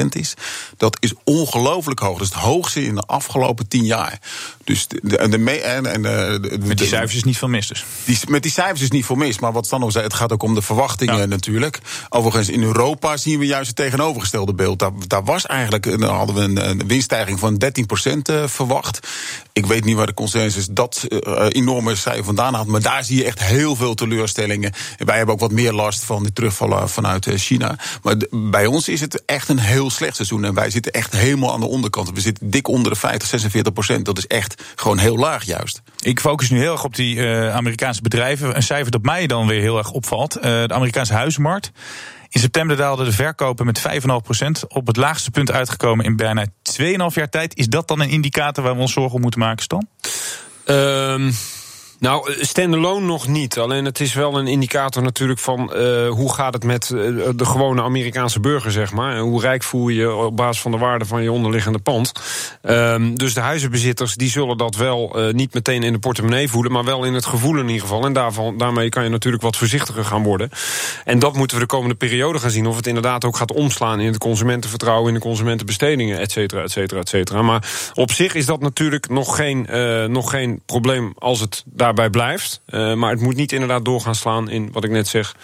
86% 0.04 0.08
is. 0.08 0.34
Dat 0.76 0.96
is 1.00 1.12
ongelooflijk 1.24 2.00
hoog. 2.00 2.18
Dat 2.18 2.26
is 2.26 2.34
het 2.34 2.42
hoogste 2.42 2.84
in 2.84 2.94
de 2.94 3.00
afgelopen 3.00 3.68
10 3.68 3.84
jaar. 3.84 4.20
Dus 4.64 4.88
de, 4.88 5.00
de, 5.02 5.28
de, 5.28 5.60
en, 5.60 5.86
en 5.86 6.02
de, 6.02 6.58
met 6.64 6.78
die 6.78 6.86
cijfers 6.86 7.14
is 7.14 7.24
niet 7.24 7.38
veel 7.38 7.48
mis 7.48 7.66
dus. 7.66 7.84
Die, 8.04 8.18
met 8.28 8.42
die 8.42 8.52
cijfers 8.52 8.80
is 8.80 8.90
niet 8.90 9.06
veel 9.06 9.16
mis. 9.16 9.38
Maar 9.38 9.52
wat 9.52 9.66
Stan 9.66 9.92
zei, 9.92 10.04
het 10.04 10.14
gaat 10.14 10.32
ook 10.32 10.42
om 10.42 10.54
de 10.54 10.62
verwachtingen 10.62 11.18
ja. 11.18 11.24
natuurlijk. 11.24 11.80
Overigens, 12.08 12.48
in 12.48 12.62
Europa 12.62 13.16
zien 13.16 13.38
we 13.38 13.46
juist 13.46 13.66
het 13.66 13.76
tegenovergestelde 13.76 14.54
beeld. 14.54 14.78
Daar, 14.78 14.92
daar 15.06 15.24
was 15.24 15.46
eigenlijk, 15.46 16.00
daar 16.00 16.10
hadden 16.10 16.34
we 16.34 16.42
een, 16.42 16.68
een 16.68 16.86
winststijging 16.86 17.38
van 17.38 17.62
13% 17.64 18.44
verwacht. 18.44 19.08
Ik 19.52 19.66
weet 19.66 19.84
niet 19.84 19.96
waar 19.96 20.06
de 20.06 20.14
consensus 20.14 20.66
dat 20.70 21.06
enorme 21.48 21.94
cijfer 21.94 22.24
vandaan 22.24 22.54
had. 22.54 22.66
Maar 22.66 22.82
daar 22.82 23.04
zie 23.04 23.16
je 23.16 23.24
echt 23.24 23.40
heel 23.40 23.76
veel 23.76 23.94
teleurstellingen. 24.14 24.72
En 24.96 25.06
wij 25.06 25.16
hebben 25.16 25.34
ook 25.34 25.40
wat 25.40 25.52
meer 25.52 25.72
last 25.72 26.04
van 26.04 26.22
de 26.22 26.32
terugvallen 26.32 26.88
vanuit 26.88 27.28
China. 27.34 27.76
Maar 28.02 28.16
bij 28.30 28.66
ons 28.66 28.88
is 28.88 29.00
het 29.00 29.24
echt 29.24 29.48
een 29.48 29.58
heel 29.58 29.90
slecht 29.90 30.16
seizoen. 30.16 30.44
En 30.44 30.54
wij 30.54 30.70
zitten 30.70 30.92
echt 30.92 31.12
helemaal 31.12 31.52
aan 31.52 31.60
de 31.60 31.66
onderkant. 31.66 32.10
We 32.10 32.20
zitten 32.20 32.50
dik 32.50 32.68
onder 32.68 32.92
de 32.92 32.98
50, 32.98 33.28
46 33.28 33.72
procent. 33.72 34.04
Dat 34.04 34.18
is 34.18 34.26
echt 34.26 34.62
gewoon 34.74 34.98
heel 34.98 35.16
laag 35.16 35.44
juist. 35.44 35.82
Ik 35.98 36.20
focus 36.20 36.50
nu 36.50 36.58
heel 36.58 36.72
erg 36.72 36.84
op 36.84 36.94
die 36.94 37.16
uh, 37.16 37.54
Amerikaanse 37.54 38.02
bedrijven. 38.02 38.56
Een 38.56 38.62
cijfer 38.62 38.90
dat 38.90 39.02
mij 39.02 39.26
dan 39.26 39.46
weer 39.46 39.60
heel 39.60 39.78
erg 39.78 39.90
opvalt. 39.90 40.36
Uh, 40.36 40.42
de 40.42 40.74
Amerikaanse 40.74 41.12
huismarkt. 41.12 41.70
In 42.28 42.40
september 42.40 42.76
daalden 42.76 43.04
de 43.04 43.12
verkopen 43.12 43.66
met 43.66 43.80
5,5% 43.80 44.66
op 44.68 44.86
het 44.86 44.96
laagste 44.96 45.30
punt 45.30 45.52
uitgekomen 45.52 46.04
in 46.04 46.16
bijna 46.16 46.46
2,5 46.80 46.86
jaar 47.14 47.28
tijd. 47.30 47.56
Is 47.56 47.66
dat 47.66 47.88
dan 47.88 48.00
een 48.00 48.10
indicator 48.10 48.64
waar 48.64 48.74
we 48.74 48.80
ons 48.80 48.92
zorgen 48.92 49.14
om 49.14 49.20
moeten 49.20 49.40
maken, 49.40 49.62
Stan? 49.62 49.86
Um, 50.66 51.32
nou, 52.04 52.34
standalone 52.40 53.06
nog 53.06 53.26
niet. 53.28 53.58
Alleen 53.58 53.84
het 53.84 54.00
is 54.00 54.14
wel 54.14 54.38
een 54.38 54.46
indicator 54.46 55.02
natuurlijk 55.02 55.40
van 55.40 55.72
uh, 55.74 56.08
hoe 56.08 56.34
gaat 56.34 56.54
het 56.54 56.64
met 56.64 56.90
uh, 56.90 57.28
de 57.36 57.44
gewone 57.44 57.82
Amerikaanse 57.82 58.40
burger, 58.40 58.72
zeg 58.72 58.92
maar. 58.92 59.14
En 59.14 59.20
hoe 59.20 59.40
rijk 59.40 59.62
voel 59.62 59.88
je 59.88 60.14
op 60.14 60.36
basis 60.36 60.62
van 60.62 60.70
de 60.70 60.78
waarde 60.78 61.04
van 61.04 61.22
je 61.22 61.32
onderliggende 61.32 61.78
pand. 61.78 62.12
Um, 62.62 63.18
dus 63.18 63.34
de 63.34 63.40
huizenbezitters 63.40 64.14
die 64.14 64.30
zullen 64.30 64.56
dat 64.56 64.76
wel 64.76 65.16
niet 65.32 65.54
meteen 65.54 65.82
in 65.82 65.92
de 65.92 65.98
portemonnee 65.98 66.48
voelen, 66.48 66.72
maar 66.72 66.84
wel 66.84 67.04
in 67.04 67.14
het 67.14 67.26
gevoel 67.26 67.56
in 67.56 67.66
ieder 67.66 67.80
geval. 67.80 68.04
En 68.04 68.12
daarvan, 68.12 68.58
daarmee 68.58 68.88
kan 68.88 69.04
je 69.04 69.10
natuurlijk 69.10 69.42
wat 69.42 69.56
voorzichtiger 69.56 70.04
gaan 70.04 70.22
worden. 70.22 70.50
En 71.04 71.18
dat 71.18 71.36
moeten 71.36 71.56
we 71.56 71.62
de 71.62 71.68
komende 71.68 71.94
periode 71.94 72.38
gaan 72.38 72.50
zien. 72.50 72.66
Of 72.66 72.76
het 72.76 72.86
inderdaad 72.86 73.24
ook 73.24 73.36
gaat 73.36 73.52
omslaan 73.52 74.00
in 74.00 74.06
het 74.06 74.18
consumentenvertrouwen, 74.18 75.08
in 75.08 75.14
de 75.14 75.20
consumentenbestedingen, 75.20 76.18
et 76.18 76.32
cetera, 76.32 76.62
et 76.62 76.70
cetera, 76.70 77.00
et 77.00 77.08
cetera. 77.08 77.42
Maar 77.42 77.90
op 77.94 78.12
zich 78.12 78.34
is 78.34 78.46
dat 78.46 78.60
natuurlijk 78.60 79.08
nog 79.08 79.36
geen, 79.36 79.66
nog 80.12 80.30
geen 80.30 80.62
probleem 80.66 81.12
als 81.18 81.40
het 81.40 81.62
daar 81.66 81.93
daarbij 81.94 82.10
blijft. 82.10 82.60
Uh, 82.68 82.94
maar 82.94 83.10
het 83.10 83.20
moet 83.20 83.36
niet 83.36 83.52
inderdaad 83.52 83.84
doorgaan 83.84 84.14
slaan 84.14 84.50
in 84.50 84.68
wat 84.72 84.84
ik 84.84 84.90
net 84.90 85.08
zeg. 85.08 85.34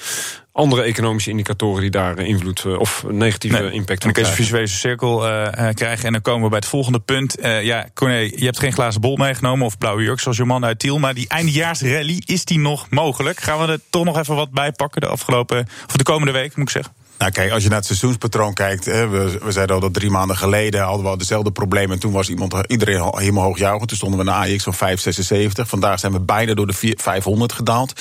Andere 0.53 0.83
economische 0.83 1.31
indicatoren 1.31 1.81
die 1.81 1.91
daar 1.91 2.19
invloed 2.19 2.65
uh, 2.67 2.79
of 2.79 3.05
negatieve 3.09 3.57
nee, 3.57 3.73
impact 3.73 4.03
hebben. 4.03 4.13
Dan 4.13 4.13
kun 4.13 4.33
je 4.33 4.43
visuele 4.43 4.67
cirkel 4.67 5.29
uh, 5.29 5.49
krijgen. 5.75 6.07
En 6.07 6.13
dan 6.13 6.23
komen 6.23 6.43
we 6.43 6.49
bij 6.49 6.59
het 6.59 6.69
volgende 6.69 7.01
punt. 7.01 7.37
ja, 7.41 7.89
Corné, 7.95 8.19
je 8.19 8.45
hebt 8.45 8.59
geen 8.59 8.73
glazen 8.73 9.01
bol 9.01 9.17
meegenomen 9.17 9.67
of 9.67 9.79
blauwe 9.79 10.03
jurk 10.03 10.21
zoals 10.21 10.37
je 10.37 10.45
man 10.45 10.65
uit 10.65 10.79
Tiel. 10.79 10.99
Maar 10.99 11.15
die 11.15 11.29
eindejaarsrally, 11.29 12.23
is 12.25 12.45
die 12.45 12.59
nog 12.59 12.91
mogelijk? 12.91 13.41
Gaan 13.41 13.67
we 13.67 13.73
er 13.73 13.81
toch 13.91 14.05
nog 14.05 14.19
even 14.19 14.35
wat 14.35 14.51
bij 14.51 14.73
pakken 14.73 15.01
de 15.01 15.07
afgelopen, 15.07 15.69
of 15.87 15.97
de 15.97 16.03
komende 16.03 16.33
week, 16.33 16.57
moet 16.57 16.67
ik 16.67 16.73
zeggen? 16.73 17.00
Nou, 17.21 17.33
kijk, 17.33 17.53
als 17.53 17.63
je 17.63 17.69
naar 17.69 17.79
het 17.79 17.87
seizoenspatroon 17.87 18.55
kijkt. 18.55 18.85
Hè, 18.85 19.09
we, 19.09 19.39
we 19.43 19.53
zeiden 19.53 19.75
al 19.75 19.81
dat 19.81 19.95
drie 19.95 20.11
maanden 20.11 20.37
geleden 20.37 20.81
hadden 20.81 21.03
we 21.03 21.09
al 21.09 21.19
dezelfde 21.19 21.51
problemen. 21.51 21.91
En 21.91 21.99
toen 21.99 22.13
was 22.13 22.29
iemand, 22.29 22.55
iedereen 22.67 23.13
helemaal 23.15 23.45
hoog 23.45 23.59
Toen 23.59 23.97
stonden 23.97 24.19
we 24.19 24.25
naar 24.25 24.35
AX 24.35 24.63
van 24.63 24.75
576. 24.75 25.69
Vandaag 25.69 26.01
zijn 26.01 26.13
we 26.13 26.21
bijna 26.21 26.55
door 26.55 26.67
de 26.67 26.73
4, 26.73 26.95
500 26.97 27.53
gedaald. 27.53 27.93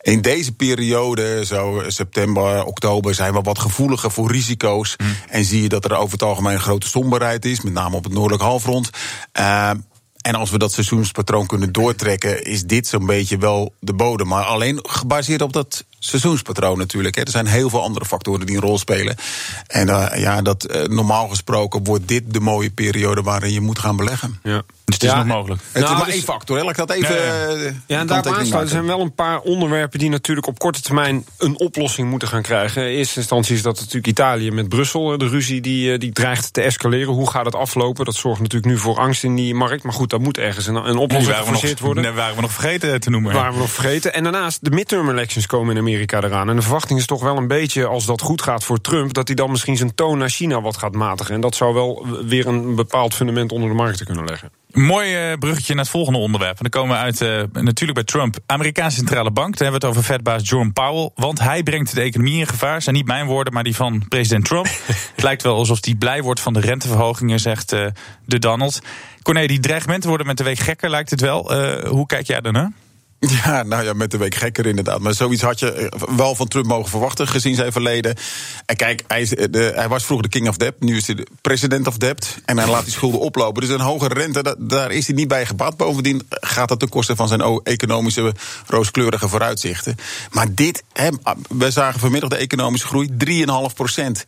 In 0.00 0.22
deze 0.22 0.52
periode, 0.52 1.44
zo 1.44 1.82
september, 1.86 2.64
oktober, 2.64 3.14
zijn 3.14 3.32
we 3.32 3.40
wat 3.40 3.58
gevoeliger 3.58 4.10
voor 4.10 4.30
risico's. 4.30 4.96
Mm. 4.96 5.16
En 5.28 5.44
zie 5.44 5.62
je 5.62 5.68
dat 5.68 5.84
er 5.84 5.96
over 5.96 6.12
het 6.12 6.22
algemeen 6.22 6.54
een 6.54 6.60
grote 6.60 6.88
somberheid 6.88 7.44
is. 7.44 7.60
Met 7.60 7.72
name 7.72 7.96
op 7.96 8.04
het 8.04 8.12
noordelijk 8.12 8.42
halfrond. 8.42 8.90
Uh, 9.38 9.70
en 10.20 10.34
als 10.34 10.50
we 10.50 10.58
dat 10.58 10.72
seizoenspatroon 10.72 11.46
kunnen 11.46 11.72
doortrekken, 11.72 12.44
is 12.44 12.62
dit 12.62 12.86
zo'n 12.86 13.06
beetje 13.06 13.38
wel 13.38 13.74
de 13.80 13.94
bodem. 13.94 14.26
Maar 14.26 14.44
alleen 14.44 14.78
gebaseerd 14.82 15.42
op 15.42 15.52
dat 15.52 15.84
seizoenspatroon 16.06 16.78
natuurlijk. 16.78 17.14
Hè. 17.14 17.22
Er 17.22 17.30
zijn 17.30 17.46
heel 17.46 17.70
veel 17.70 17.82
andere 17.82 18.04
factoren 18.04 18.46
die 18.46 18.56
een 18.56 18.62
rol 18.62 18.78
spelen. 18.78 19.16
En 19.66 19.88
uh, 19.88 20.06
ja, 20.16 20.42
dat, 20.42 20.74
uh, 20.74 20.82
normaal 20.82 21.28
gesproken 21.28 21.84
wordt 21.84 22.08
dit 22.08 22.22
de 22.26 22.40
mooie 22.40 22.70
periode 22.70 23.22
waarin 23.22 23.52
je 23.52 23.60
moet 23.60 23.78
gaan 23.78 23.96
beleggen. 23.96 24.38
Ja. 24.42 24.62
Dus 24.84 24.94
het 24.94 25.04
is 25.04 25.10
ja, 25.10 25.16
nog 25.16 25.26
mogelijk. 25.26 25.62
Het 25.72 25.82
nou, 25.82 25.92
is 25.92 25.98
maar 25.98 26.06
dus, 26.06 26.14
één 26.14 26.24
factor. 26.24 26.58
Laat 26.58 26.70
ik 26.70 26.76
dat 26.76 26.90
even. 26.90 27.14
Ja, 27.14 27.72
ja 27.86 27.98
en 27.98 28.06
daarop 28.06 28.26
aansluiten. 28.26 28.60
Er 28.60 28.68
zijn 28.68 28.86
wel 28.86 29.00
een 29.00 29.14
paar 29.14 29.40
onderwerpen 29.40 29.98
die 29.98 30.10
natuurlijk 30.10 30.46
op 30.46 30.58
korte 30.58 30.80
termijn 30.80 31.24
een 31.38 31.58
oplossing 31.58 32.10
moeten 32.10 32.28
gaan 32.28 32.42
krijgen. 32.42 32.82
In 32.82 32.96
eerste 32.96 33.18
instantie 33.18 33.54
is 33.54 33.62
dat 33.62 33.76
natuurlijk 33.76 34.06
Italië 34.06 34.50
met 34.50 34.68
Brussel. 34.68 35.18
De 35.18 35.28
ruzie 35.28 35.60
die, 35.60 35.98
die 35.98 36.12
dreigt 36.12 36.52
te 36.52 36.60
escaleren. 36.60 37.12
Hoe 37.12 37.30
gaat 37.30 37.44
het 37.44 37.54
aflopen? 37.54 38.04
Dat 38.04 38.14
zorgt 38.14 38.40
natuurlijk 38.40 38.72
nu 38.72 38.78
voor 38.78 38.98
angst 38.98 39.24
in 39.24 39.34
die 39.36 39.54
markt. 39.54 39.82
Maar 39.82 39.92
goed, 39.92 40.10
dat 40.10 40.20
moet 40.20 40.38
ergens 40.38 40.66
een, 40.66 40.74
een 40.74 40.96
oplossing 40.96 41.36
geforceerd 41.36 41.80
worden. 41.80 42.02
Nee, 42.02 42.12
waren 42.12 42.34
we 42.34 42.40
nog 42.40 42.52
vergeten 42.52 43.00
te 43.00 43.10
noemen. 43.10 43.32
Waren 43.32 43.52
we 43.52 43.58
nog 43.58 43.70
vergeten. 43.70 44.14
En 44.14 44.22
daarnaast, 44.22 44.58
de 44.64 44.70
midterm 44.70 45.10
elections 45.10 45.46
komen 45.46 45.74
in 45.74 45.80
Amerika. 45.80 45.92
Amerika 45.94 46.22
eraan. 46.22 46.48
En 46.48 46.56
de 46.56 46.62
verwachting 46.62 46.98
is 46.98 47.06
toch 47.06 47.22
wel 47.22 47.36
een 47.36 47.46
beetje, 47.46 47.86
als 47.86 48.06
dat 48.06 48.20
goed 48.20 48.42
gaat 48.42 48.64
voor 48.64 48.80
Trump, 48.80 49.14
dat 49.14 49.26
hij 49.26 49.36
dan 49.36 49.50
misschien 49.50 49.76
zijn 49.76 49.94
toon 49.94 50.18
naar 50.18 50.28
China 50.28 50.60
wat 50.60 50.76
gaat 50.76 50.94
matigen. 50.94 51.34
En 51.34 51.40
dat 51.40 51.54
zou 51.54 51.74
wel 51.74 52.06
weer 52.26 52.46
een 52.46 52.74
bepaald 52.74 53.14
fundament 53.14 53.52
onder 53.52 53.68
de 53.68 53.74
markt 53.74 54.04
kunnen 54.04 54.24
leggen. 54.24 54.50
Mooi 54.70 55.30
uh, 55.30 55.38
bruggetje 55.38 55.74
naar 55.74 55.82
het 55.82 55.92
volgende 55.92 56.18
onderwerp. 56.18 56.56
En 56.56 56.70
dan 56.70 56.80
komen 56.80 56.96
we 56.96 57.02
uit 57.02 57.20
uh, 57.20 57.62
natuurlijk 57.62 57.94
bij 57.94 58.04
Trump. 58.04 58.36
Amerikaanse 58.46 58.96
centrale 58.96 59.30
bank. 59.30 59.56
Dan 59.56 59.62
hebben 59.62 59.80
we 59.80 59.86
het 59.86 59.96
over 59.96 60.12
vetbaas 60.14 60.48
Jerome 60.48 60.72
Powell. 60.72 61.10
Want 61.14 61.40
hij 61.40 61.62
brengt 61.62 61.94
de 61.94 62.00
economie 62.00 62.38
in 62.38 62.46
gevaar. 62.46 62.82
Zijn 62.82 62.94
niet 62.94 63.06
mijn 63.06 63.26
woorden, 63.26 63.52
maar 63.52 63.64
die 63.64 63.76
van 63.76 64.08
president 64.08 64.44
Trump. 64.44 64.66
het 65.14 65.22
lijkt 65.22 65.42
wel 65.42 65.56
alsof 65.56 65.84
hij 65.84 65.94
blij 65.94 66.22
wordt 66.22 66.40
van 66.40 66.52
de 66.52 66.60
renteverhogingen, 66.60 67.40
zegt 67.40 67.72
uh, 67.72 67.86
de 68.24 68.38
Donald. 68.38 68.80
Corné, 69.22 69.46
die 69.46 69.60
dreigementen 69.60 70.08
worden 70.08 70.26
met 70.26 70.36
de 70.36 70.44
week 70.44 70.58
gekker, 70.58 70.90
lijkt 70.90 71.10
het 71.10 71.20
wel. 71.20 71.54
hoe 71.86 72.06
kijk 72.06 72.26
jij 72.26 72.40
daarnaar? 72.40 72.72
Ja, 73.44 73.62
nou 73.62 73.84
ja, 73.84 73.92
met 73.92 74.10
de 74.10 74.16
week 74.16 74.34
gekker 74.34 74.66
inderdaad. 74.66 75.00
Maar 75.00 75.14
zoiets 75.14 75.42
had 75.42 75.58
je 75.58 75.72
eh, 75.72 76.02
wel 76.16 76.34
van 76.34 76.48
Trump 76.48 76.66
mogen 76.66 76.90
verwachten, 76.90 77.28
gezien 77.28 77.54
zijn 77.54 77.72
verleden. 77.72 78.14
En 78.66 78.76
kijk, 78.76 79.02
hij, 79.06 79.20
is 79.20 79.34
eh, 79.34 79.46
de, 79.50 79.72
hij 79.74 79.88
was 79.88 80.04
vroeger 80.04 80.30
de 80.30 80.38
king 80.38 80.48
of 80.48 80.56
debt, 80.56 80.80
nu 80.80 80.96
is 80.96 81.06
hij 81.06 81.16
de 81.16 81.26
president 81.40 81.86
of 81.86 81.96
debt. 81.96 82.38
En 82.44 82.58
hij 82.58 82.68
laat 82.68 82.84
die 82.84 82.92
schulden 82.92 83.20
oplopen. 83.20 83.62
Dus 83.62 83.70
een 83.70 83.80
hoge 83.80 84.08
rente, 84.08 84.56
daar 84.58 84.90
is 84.90 85.06
hij 85.06 85.16
niet 85.16 85.28
bij 85.28 85.46
gebaat. 85.46 85.76
Bovendien 85.76 86.22
gaat 86.28 86.68
dat 86.68 86.78
ten 86.78 86.88
koste 86.88 87.16
van 87.16 87.28
zijn 87.28 87.60
economische 87.62 88.34
rooskleurige 88.66 89.28
vooruitzichten. 89.28 89.96
Maar 90.30 90.54
dit, 90.54 90.82
we 91.48 91.70
zagen 91.70 92.00
vanmiddag 92.00 92.30
de 92.30 92.36
economische 92.36 92.86
groei 92.86 93.08
3,5 93.68 93.74
procent. 93.74 94.24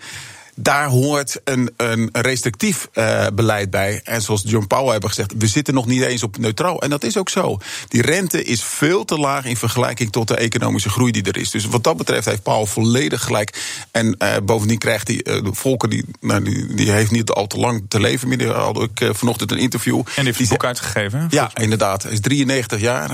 Daar 0.59 0.87
hoort 0.89 1.41
een, 1.45 1.71
een 1.77 2.09
restrictief 2.13 2.89
uh, 2.95 3.27
beleid 3.35 3.71
bij. 3.71 4.01
En 4.05 4.23
zoals 4.23 4.43
John 4.45 4.67
Powell 4.67 4.91
hebben 4.91 5.09
gezegd, 5.09 5.33
we 5.39 5.47
zitten 5.47 5.75
nog 5.75 5.87
niet 5.87 6.03
eens 6.03 6.23
op 6.23 6.39
neutraal. 6.39 6.83
En 6.83 6.91
dat 6.91 7.05
is 7.05 7.17
ook 7.17 7.29
zo. 7.29 7.59
Die 7.89 8.03
rente 8.03 8.45
is 8.45 8.63
veel 8.63 9.05
te 9.05 9.19
laag 9.19 9.45
in 9.45 9.57
vergelijking 9.57 10.13
tot 10.13 10.29
de 10.29 10.37
economische 10.37 10.89
groei 10.89 11.13
die 11.13 11.23
er 11.23 11.37
is. 11.37 11.51
Dus 11.51 11.65
wat 11.65 11.85
dat 11.85 11.97
betreft 11.97 12.25
heeft 12.25 12.43
Powell 12.43 12.67
volledig 12.67 13.25
gelijk. 13.25 13.63
En 13.91 14.17
uh, 14.19 14.37
bovendien 14.43 14.79
krijgt 14.79 15.07
die, 15.07 15.29
uh, 15.29 15.45
de 15.45 15.55
volken, 15.55 15.91
die, 15.91 16.05
nou, 16.21 16.43
die, 16.43 16.75
die, 16.75 16.91
heeft 16.91 17.11
niet 17.11 17.31
al 17.31 17.47
te 17.47 17.59
lang 17.59 17.85
te 17.89 18.01
leven 18.01 18.29
meer. 18.29 18.53
had 18.53 18.83
ik 18.83 19.11
vanochtend 19.13 19.51
een 19.51 19.59
interview. 19.59 19.97
En 19.97 20.05
die 20.15 20.25
heeft 20.25 20.41
een 20.41 20.49
boek 20.49 20.65
uitgegeven. 20.65 21.27
Ja, 21.31 21.51
inderdaad. 21.55 22.03
Hij 22.03 22.13
is 22.13 22.21
93 22.21 22.81
jaar. 22.81 23.11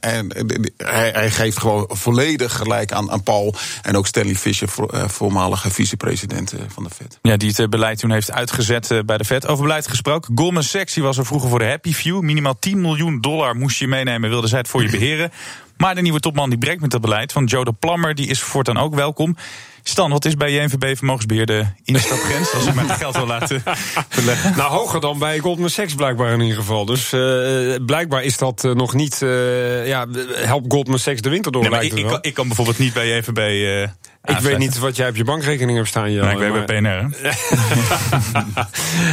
en 0.00 0.30
hij, 0.76 1.10
hij, 1.10 1.30
geeft 1.30 1.58
gewoon 1.58 1.86
volledig 1.88 2.56
gelijk 2.56 2.92
aan, 2.92 3.10
aan 3.10 3.22
Paul. 3.22 3.54
En 3.82 3.96
ook 3.96 4.06
Stanley 4.06 4.34
Fischer, 4.34 4.68
voormalige 5.06 5.70
vicepresident 5.70 6.49
van 6.68 6.84
de 6.84 6.90
Fed. 6.90 7.18
Ja, 7.22 7.36
die 7.36 7.48
het 7.48 7.58
eh, 7.58 7.68
beleid 7.68 7.98
toen 7.98 8.10
heeft 8.10 8.32
uitgezet 8.32 8.90
eh, 8.90 8.98
bij 9.06 9.18
de 9.18 9.24
Fed. 9.24 9.46
Over 9.46 9.62
beleid 9.64 9.88
gesproken. 9.88 10.32
Goldman 10.34 10.62
Sachs 10.62 10.96
was 10.96 11.18
er 11.18 11.26
vroeger 11.26 11.48
voor 11.48 11.58
de 11.58 11.64
Happy 11.64 11.92
Few. 11.92 12.20
Minimaal 12.20 12.58
10 12.58 12.80
miljoen 12.80 13.20
dollar 13.20 13.56
moest 13.56 13.78
je 13.78 13.88
meenemen, 13.88 14.30
wilde 14.30 14.46
zij 14.46 14.58
het 14.58 14.68
voor 14.68 14.82
je 14.82 14.90
beheren. 14.98 15.32
Maar 15.76 15.94
de 15.94 16.00
nieuwe 16.00 16.20
topman 16.20 16.50
die 16.50 16.58
breekt 16.58 16.80
met 16.80 16.90
dat 16.90 17.00
beleid 17.00 17.32
van 17.32 17.44
Joe 17.44 17.64
de 17.64 17.72
Plammer, 17.72 18.14
die 18.14 18.26
is 18.26 18.40
voortaan 18.40 18.76
ook 18.76 18.94
welkom. 18.94 19.36
Stan, 19.82 20.10
wat 20.10 20.24
is 20.24 20.36
bij 20.36 20.52
JNVB 20.52 20.96
Vermogensbeheer 20.96 21.46
de 21.46 21.66
instapgrens? 21.84 22.54
als 22.54 22.64
je 22.64 22.72
maar 22.72 22.88
het 22.88 22.96
geld 22.96 23.16
wil 23.16 23.26
laten 23.26 23.62
verleggen. 24.08 24.56
Nou, 24.56 24.70
hoger 24.70 25.00
dan 25.00 25.18
bij 25.18 25.38
Goldman 25.38 25.70
Sachs 25.70 25.94
blijkbaar 25.94 26.32
in 26.32 26.40
ieder 26.40 26.56
geval. 26.56 26.84
Dus 26.84 27.12
uh, 27.12 27.76
blijkbaar 27.86 28.22
is 28.22 28.36
dat 28.36 28.64
uh, 28.64 28.72
nog 28.72 28.94
niet... 28.94 29.20
Uh, 29.22 29.86
ja, 29.86 30.06
helpt 30.32 30.72
Goldman 30.72 30.98
Sachs 30.98 31.20
de 31.20 31.28
winter 31.28 31.52
door, 31.52 31.70
nee, 31.70 31.84
ik, 31.84 31.92
ik, 31.92 32.06
kan, 32.06 32.18
ik, 32.20 32.34
kan, 32.34 32.46
bijvoorbeeld 32.46 32.78
niet 32.78 32.92
bij 32.92 33.16
JNVB 33.16 33.88
ik 34.24 34.38
weet 34.38 34.58
niet 34.58 34.78
wat 34.78 34.96
jij 34.96 35.08
op 35.08 35.16
je 35.16 35.24
bankrekening 35.24 35.76
hebt 35.76 35.88
staan, 35.88 36.12
Jan. 36.12 36.24
Nee, 36.24 36.32
ik 36.46 36.52
weet 36.52 36.66
bij 36.66 36.80
PNR. 36.80 37.16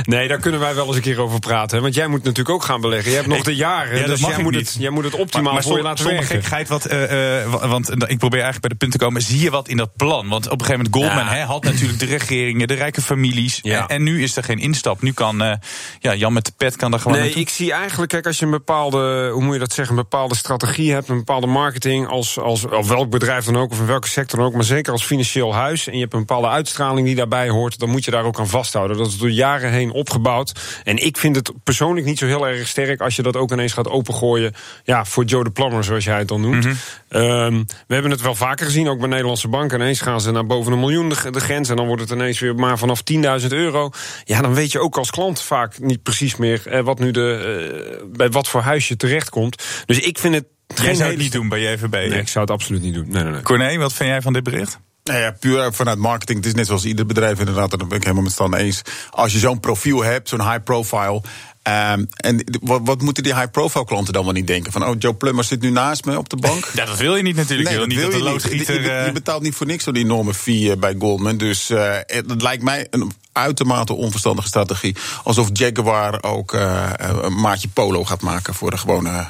nee, 0.04 0.28
daar 0.28 0.40
kunnen 0.40 0.60
wij 0.60 0.76
wel 0.76 0.88
eens 0.88 0.96
een 0.96 1.02
keer 1.02 1.22
over 1.22 1.40
praten. 1.40 1.82
Want 1.82 1.96
jij 1.96 2.08
moet 2.08 2.24
natuurlijk 2.24 2.50
ook 2.50 2.64
gaan 2.64 2.82
beleggen. 2.82 3.10
Je 3.10 3.16
hebt 3.16 3.28
nog 3.30 3.44
de 3.44 3.56
jaren, 3.56 4.06
dus 4.08 4.20
jij 4.20 4.44
moet, 4.44 4.56
het, 4.56 4.76
jij 4.80 4.90
moet 4.90 5.04
het 5.04 5.14
optimaal 5.16 5.44
maar, 5.44 5.54
maar 5.54 5.64
voor 5.64 5.78
je 5.78 5.84
laten 5.84 6.06
werken. 6.06 6.26
Gek 6.28 6.44
Geit, 6.46 6.68
wat, 6.68 6.86
eh, 6.86 7.42
eh, 7.42 7.52
wa- 7.52 7.68
want 7.68 7.90
ik 7.90 8.18
probeer 8.18 8.42
eigenlijk 8.42 8.62
bij 8.62 8.70
de 8.70 8.76
punt 8.76 8.92
te 8.92 8.98
komen. 8.98 9.22
Zie 9.22 9.40
je 9.40 9.50
wat 9.50 9.68
in 9.68 9.78
dat 9.78 9.96
plan? 9.96 10.28
Want 10.28 10.46
op 10.46 10.60
een 10.60 10.66
gegeven 10.66 10.86
moment 10.92 10.96
Goldman 10.96 11.34
Ja. 11.34 11.40
hè, 11.40 11.44
had 11.46 11.64
natuurlijk 11.64 12.00
de 12.00 12.06
regeringen, 12.06 12.68
de 12.68 12.74
rijke 12.74 13.02
families. 13.02 13.60
Ja. 13.62 13.82
En, 13.82 13.88
en 13.88 14.04
nu 14.04 14.24
is 14.24 14.38
er 14.38 14.44
geen 14.44 14.60
instap. 14.60 15.02
Nu 15.02 15.12
kan 15.12 15.42
eh, 15.42 15.54
ja, 16.00 16.16
Jan 16.16 16.34
met 16.34 16.46
de 16.46 16.52
pet 16.58 16.76
kan 16.76 16.92
daar 16.92 17.00
gewoon 17.00 17.16
Nee, 17.18 17.26
naartoe. 17.26 17.44
ik 17.44 17.50
zie 17.50 17.72
eigenlijk, 17.72 18.12
kijk, 18.12 18.26
als 18.26 18.40
je 18.40 18.46
een 18.46 18.52
bepaalde, 18.52 19.30
hoe 19.34 19.44
moet 19.44 19.54
je 19.54 19.60
dat 19.60 19.74
zeggen, 19.74 19.96
een 19.96 20.02
bepaalde 20.02 20.36
strategie 20.36 20.92
hebt, 20.94 21.10
een 21.10 21.18
bepaalde 21.18 21.48
marketing, 21.48 22.08
als, 22.08 22.40
als 22.40 22.66
of 22.66 22.88
welk 22.88 23.10
bedrijf 23.10 23.46
dan 23.46 23.58
ook, 23.58 23.72
of 23.72 23.80
in 23.80 23.86
welke 23.86 24.08
sector 24.08 24.40
dan 24.40 24.48
ook, 24.48 24.54
maar 24.54 24.64
zeker 24.64 24.94
als 24.98 25.06
financieel 25.06 25.54
huis, 25.54 25.88
en 25.88 25.94
je 25.94 26.00
hebt 26.00 26.14
een 26.14 26.20
bepaalde 26.20 26.48
uitstraling 26.48 27.08
die 27.08 27.16
daarbij 27.16 27.50
hoort, 27.50 27.80
dan 27.80 27.90
moet 27.90 28.06
je 28.06 28.12
daar 28.12 28.24
ook 28.24 28.40
aan 28.40 28.48
vasthouden. 28.48 28.98
Dat 28.98 29.08
is 29.08 29.18
door 29.18 29.30
jaren 29.30 29.72
heen 29.72 29.92
opgebouwd. 29.92 30.82
En 30.84 31.06
ik 31.06 31.18
vind 31.18 31.36
het 31.36 31.52
persoonlijk 31.64 32.06
niet 32.06 32.18
zo 32.18 32.26
heel 32.26 32.48
erg 32.48 32.68
sterk 32.68 33.02
als 33.02 33.16
je 33.16 33.22
dat 33.22 33.36
ook 33.36 33.52
ineens 33.52 33.74
gaat 33.74 33.90
opengooien, 33.90 34.54
ja, 34.84 35.06
voor 35.06 35.24
Joe 35.24 35.44
de 35.44 35.50
Plummer, 35.50 35.84
zoals 35.84 36.04
jij 36.04 36.18
het 36.18 36.28
dan 36.28 36.42
noemt. 36.42 36.66
Ehm, 37.10 37.64
we 37.88 37.94
hebben 37.94 38.12
het 38.12 38.22
wel 38.22 38.36
vaker 38.36 38.66
gezien, 38.66 38.88
ook 38.88 39.00
bij 39.00 39.08
Nederlandse 39.08 39.48
banken. 39.48 39.80
Ineens 39.80 40.02
gaan 40.02 40.22
ze 40.22 40.32
naar 40.32 40.46
boven 40.46 40.72
een 40.72 40.80
miljoen 40.80 41.10
de, 41.10 41.32
de 41.32 41.40
grens, 41.40 41.70
en 41.70 41.76
dan 41.76 41.88
wordt 41.88 42.02
het 42.02 42.12
ineens 42.12 42.40
weer 42.40 42.56
maar 42.56 42.78
vanaf 42.78 43.02
10.000 43.42 43.48
euro. 43.48 43.90
Ja, 44.24 44.42
dan 44.42 44.54
weet 44.54 44.72
je 44.72 44.80
ook 44.80 44.98
als 44.98 45.12
klant 45.12 45.42
vaak 45.42 45.80
niet 45.80 46.04
precies 46.04 46.36
meer 46.36 46.68
eh, 46.68 46.82
wat 46.82 47.00
nu 47.00 47.12
de, 47.12 47.98
eh, 48.00 48.06
bij 48.18 48.30
wat 48.30 48.48
voor 48.48 48.62
huis 48.62 48.88
je 48.88 48.96
terechtkomt. 48.96 49.64
Dus 49.86 50.00
ik 50.00 50.18
vind 50.18 50.34
het 50.34 50.46
geen 50.76 50.96
zou 50.96 51.10
het 51.10 51.20
niet 51.20 51.32
doen 51.32 51.50
bij 51.50 51.62
JVB. 51.62 51.92
Nee, 51.92 52.20
ik 52.20 52.28
zou 52.28 52.46
het 52.46 52.54
absoluut 52.54 52.82
niet 52.82 52.94
doen. 52.94 53.08
Nee, 53.10 53.24
nee, 53.24 53.32
nee. 53.32 53.42
Corné, 53.42 53.78
wat 53.78 53.94
vind 53.94 54.10
jij 54.10 54.22
van 54.22 54.34
dit 54.34 54.44
bericht? 54.44 54.80
Nou 55.08 55.20
ja, 55.20 55.32
puur 55.32 55.74
vanuit 55.74 55.98
marketing. 55.98 56.38
Het 56.38 56.48
is 56.48 56.54
net 56.54 56.66
zoals 56.66 56.86
ieder 56.86 57.06
bedrijf 57.06 57.40
inderdaad. 57.40 57.72
En 57.72 57.78
daar 57.78 57.88
ben 57.88 57.98
ik 57.98 58.04
helemaal 58.04 58.24
met 58.24 58.34
Stan 58.34 58.56
eens. 58.56 58.82
Als 59.10 59.32
je 59.32 59.40
zo'n 59.40 59.60
profiel 59.60 60.04
hebt, 60.04 60.30
zo'n 60.30 60.42
high 60.50 60.64
profile. 60.64 61.22
ehm, 61.64 62.06
en 62.16 62.44
wat, 62.62 62.82
wat 62.84 63.02
moeten 63.02 63.24
die 63.24 63.36
high 63.36 63.52
profile 63.52 63.86
klanten 63.86 64.14
dan 64.14 64.24
wel 64.24 64.34
niet 64.34 64.48
denken? 64.48 64.72
Van, 64.72 64.86
oh, 64.86 64.96
Joe 65.00 65.14
Plummer 65.14 65.44
zit 65.44 65.62
nu 65.62 65.70
naast 65.70 66.06
me 66.06 66.18
op 66.18 66.30
de 66.30 66.36
bank. 66.38 66.66
Ja, 66.76 66.86
dat 66.86 66.98
wil 66.98 67.16
je 67.16 67.24
niet 67.24 67.36
natuurlijk. 67.36 67.70
je 67.70 67.76
wil 67.78 67.86
niet 67.86 68.02
dat 68.02 68.12
de 68.12 68.18
je 68.18 68.24
loodgieter... 68.24 68.76
Je, 68.76 68.82
je 68.82 68.90
eh, 68.90 69.14
betaalt 69.14 69.42
niet 69.42 69.56
voor 69.56 69.66
niks 69.66 69.84
zo'n 69.84 69.96
enorme 69.96 70.34
fee 70.34 70.72
eh, 70.72 70.78
bij 70.78 70.96
Goldman. 71.00 71.38
Dus 71.38 71.70
eh, 71.70 71.94
het, 72.06 72.30
het 72.30 72.42
lijkt 72.42 72.64
mij 72.64 72.88
een 72.90 73.12
uitermate 73.32 73.94
onverstandige 73.94 74.48
strategie. 74.48 74.96
Alsof 75.24 75.50
Jaguar 75.54 76.24
ook 76.24 76.54
eh, 76.54 76.90
een 77.22 77.40
maatje 77.40 77.68
polo 77.68 78.04
gaat 78.06 78.22
maken 78.22 78.54
voor 78.54 78.72
de 78.72 78.78
gewone 78.78 79.28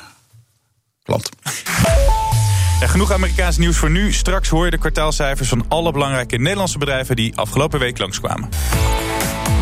klant. 1.03 1.29
Ja, 2.79 2.88
genoeg 2.88 3.12
Amerikaans 3.12 3.57
nieuws 3.57 3.77
voor 3.77 3.89
nu. 3.89 4.13
Straks 4.13 4.50
hoor 4.50 4.65
je 4.65 4.72
de 4.72 4.77
kwartaalcijfers 4.77 5.50
van 5.50 5.65
alle 5.67 5.91
belangrijke 5.91 6.38
Nederlandse 6.38 6.77
bedrijven 6.77 7.15
die 7.15 7.38
afgelopen 7.38 7.79
week 7.79 7.98
langskwamen. 7.98 8.50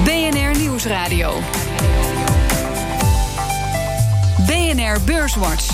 BNR 0.03 0.59
Nieuwsradio. 0.59 1.39
BNR 4.45 4.97
Beurswatch. 5.05 5.65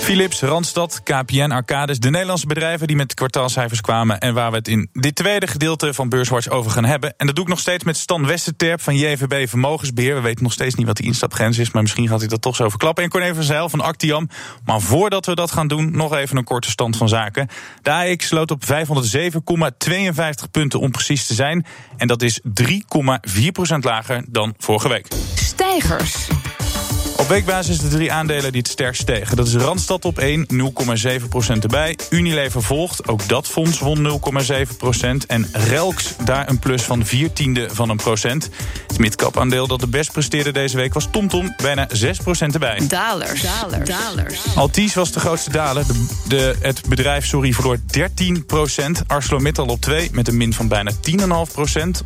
Philips, 0.00 0.40
Randstad, 0.40 1.00
KPN, 1.02 1.50
Arcadis, 1.50 1.98
de 1.98 2.10
Nederlandse 2.10 2.46
bedrijven 2.46 2.86
die 2.86 2.96
met 2.96 3.14
kwartaalcijfers 3.14 3.80
kwamen 3.80 4.20
en 4.20 4.34
waar 4.34 4.50
we 4.50 4.56
het 4.56 4.68
in 4.68 4.88
dit 4.92 5.14
tweede 5.14 5.46
gedeelte 5.46 5.94
van 5.94 6.08
Beurswatch 6.08 6.48
over 6.48 6.70
gaan 6.70 6.84
hebben. 6.84 7.14
En 7.16 7.26
dat 7.26 7.34
doe 7.34 7.44
ik 7.44 7.50
nog 7.50 7.58
steeds 7.58 7.84
met 7.84 7.96
Stan 7.96 8.26
Westerterp 8.26 8.80
van 8.80 8.96
JVB 8.96 9.48
Vermogensbeheer. 9.48 10.14
We 10.14 10.20
weten 10.20 10.42
nog 10.42 10.52
steeds 10.52 10.74
niet 10.74 10.86
wat 10.86 10.96
die 10.96 11.06
instapgrens 11.06 11.58
is, 11.58 11.70
maar 11.70 11.82
misschien 11.82 12.08
gaat 12.08 12.18
hij 12.18 12.28
dat 12.28 12.42
toch 12.42 12.56
zo 12.56 12.68
verklappen. 12.68 13.04
En 13.04 13.10
Corné 13.10 13.34
van 13.34 13.42
Zijl 13.42 13.68
van 13.68 13.80
Actiam. 13.80 14.28
Maar 14.64 14.80
voordat 14.80 15.26
we 15.26 15.34
dat 15.34 15.50
gaan 15.50 15.68
doen, 15.68 15.96
nog 15.96 16.14
even 16.14 16.36
een 16.36 16.44
korte 16.44 16.70
stand 16.70 16.96
van 16.96 17.08
zaken. 17.08 17.48
De 17.82 18.14
sloot 18.16 18.50
op 18.50 18.62
507,52 18.64 20.50
punten 20.50 20.80
om 20.80 20.90
precies 20.90 21.26
te 21.26 21.34
zijn. 21.34 21.66
En 21.96 22.06
dat 22.06 22.22
is 22.22 22.40
3,4% 22.62 22.70
lager 23.80 24.24
dan 24.28 24.54
vorige 24.58 24.88
week. 24.88 25.06
Stijgers. 25.34 26.28
Weekbasis 27.30 27.78
de 27.78 27.88
drie 27.88 28.12
aandelen 28.12 28.52
die 28.52 28.60
het 28.60 28.70
sterkst 28.70 29.02
stegen. 29.02 29.36
Dat 29.36 29.46
is 29.46 29.54
Randstad 29.54 30.04
op 30.04 30.18
1, 30.18 30.46
0,7% 30.52 31.62
erbij. 31.62 31.98
Unilever 32.10 32.62
volgt, 32.62 33.08
ook 33.08 33.28
dat 33.28 33.46
fonds 33.46 33.78
won 33.78 34.20
0,7%. 34.42 35.26
En 35.26 35.48
Relks 35.52 36.14
daar 36.24 36.48
een 36.48 36.58
plus 36.58 36.82
van 36.82 37.06
4 37.06 37.32
tiende 37.32 37.68
van 37.72 37.88
een 37.88 37.96
procent. 37.96 38.48
Het 38.86 38.98
midcap-aandeel 38.98 39.66
dat 39.66 39.80
de 39.80 39.86
best 39.86 40.12
presteerde 40.12 40.52
deze 40.52 40.76
week 40.76 40.94
was 40.94 41.08
TomTom, 41.10 41.54
bijna 41.56 41.88
6% 41.88 41.92
erbij. 42.52 42.86
Dalers. 42.88 43.42
Dalers. 43.42 43.88
Dalers. 43.88 44.40
Altis 44.56 44.94
was 44.94 45.12
de 45.12 45.20
grootste 45.20 45.50
daler. 45.50 45.86
De, 45.86 46.06
de, 46.28 46.56
het 46.60 46.88
bedrijf 46.88 47.26
sorry, 47.26 47.52
verloor 47.52 47.78
13% 47.78 49.06
ArcelorMittal 49.06 49.66
op 49.66 49.80
2 49.80 50.08
met 50.12 50.28
een 50.28 50.36
min 50.36 50.52
van 50.52 50.68
bijna 50.68 50.90
10,5% 50.92 50.96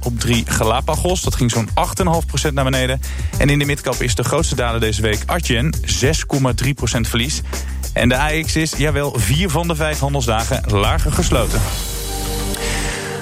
Op 0.03 0.21
3 0.21 0.45
Galapagos, 0.47 1.23
dat 1.23 1.35
ging 1.35 1.51
zo'n 1.51 1.69
8,5% 2.49 2.53
naar 2.53 2.65
beneden. 2.65 3.01
En 3.39 3.51
in 3.51 3.59
de 3.59 3.65
midcap 3.65 4.03
is 4.03 4.15
de 4.15 4.25
grootste 4.25 4.55
daler 4.55 4.81
deze 4.81 5.03
week 5.03 5.14
Adyen, 5.27 5.75
6,3% 5.81 7.01
verlies. 7.01 7.43
En 7.93 8.09
de 8.09 8.19
AX 8.19 8.57
is, 8.57 8.73
jawel, 8.77 9.15
vier 9.19 9.51
van 9.51 9.69
de 9.69 9.75
vijf 9.75 9.99
handelsdagen 9.99 10.79
lager 10.79 11.13
gesloten. 11.13 11.61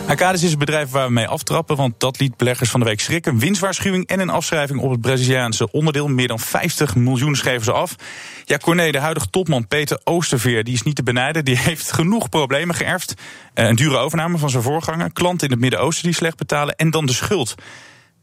Arcadis 0.06 0.42
is 0.42 0.50
het 0.50 0.58
bedrijf 0.58 0.90
waar 0.90 1.06
we 1.06 1.12
mee 1.12 1.26
aftrappen, 1.26 1.76
want 1.76 2.00
dat 2.00 2.20
liet 2.20 2.36
beleggers 2.36 2.70
van 2.70 2.80
de 2.80 2.86
week 2.86 3.00
schrikken. 3.00 3.38
Winstwaarschuwing 3.38 4.06
en 4.06 4.20
een 4.20 4.30
afschrijving 4.30 4.80
op 4.80 4.90
het 4.90 5.00
Braziliaanse 5.00 5.70
onderdeel. 5.70 6.08
Meer 6.08 6.28
dan 6.28 6.38
50 6.38 6.94
miljoen 6.94 7.36
schreven 7.36 7.64
ze 7.64 7.72
af. 7.72 7.96
Ja, 8.44 8.56
Corné, 8.56 8.90
de 8.90 8.98
huidige 8.98 9.30
topman 9.30 9.66
Peter 9.66 10.00
Oosterveer, 10.04 10.64
die 10.64 10.74
is 10.74 10.82
niet 10.82 10.96
te 10.96 11.02
benijden. 11.02 11.44
Die 11.44 11.58
heeft 11.58 11.92
genoeg 11.92 12.28
problemen 12.28 12.74
geërfd. 12.74 13.14
Eh, 13.54 13.66
een 13.66 13.76
dure 13.76 13.96
overname 13.96 14.38
van 14.38 14.50
zijn 14.50 14.62
voorganger, 14.62 15.12
klanten 15.12 15.46
in 15.46 15.52
het 15.52 15.62
Midden-Oosten 15.62 16.04
die 16.04 16.14
slecht 16.14 16.36
betalen 16.36 16.76
en 16.76 16.90
dan 16.90 17.06
de 17.06 17.12
schuld. 17.12 17.54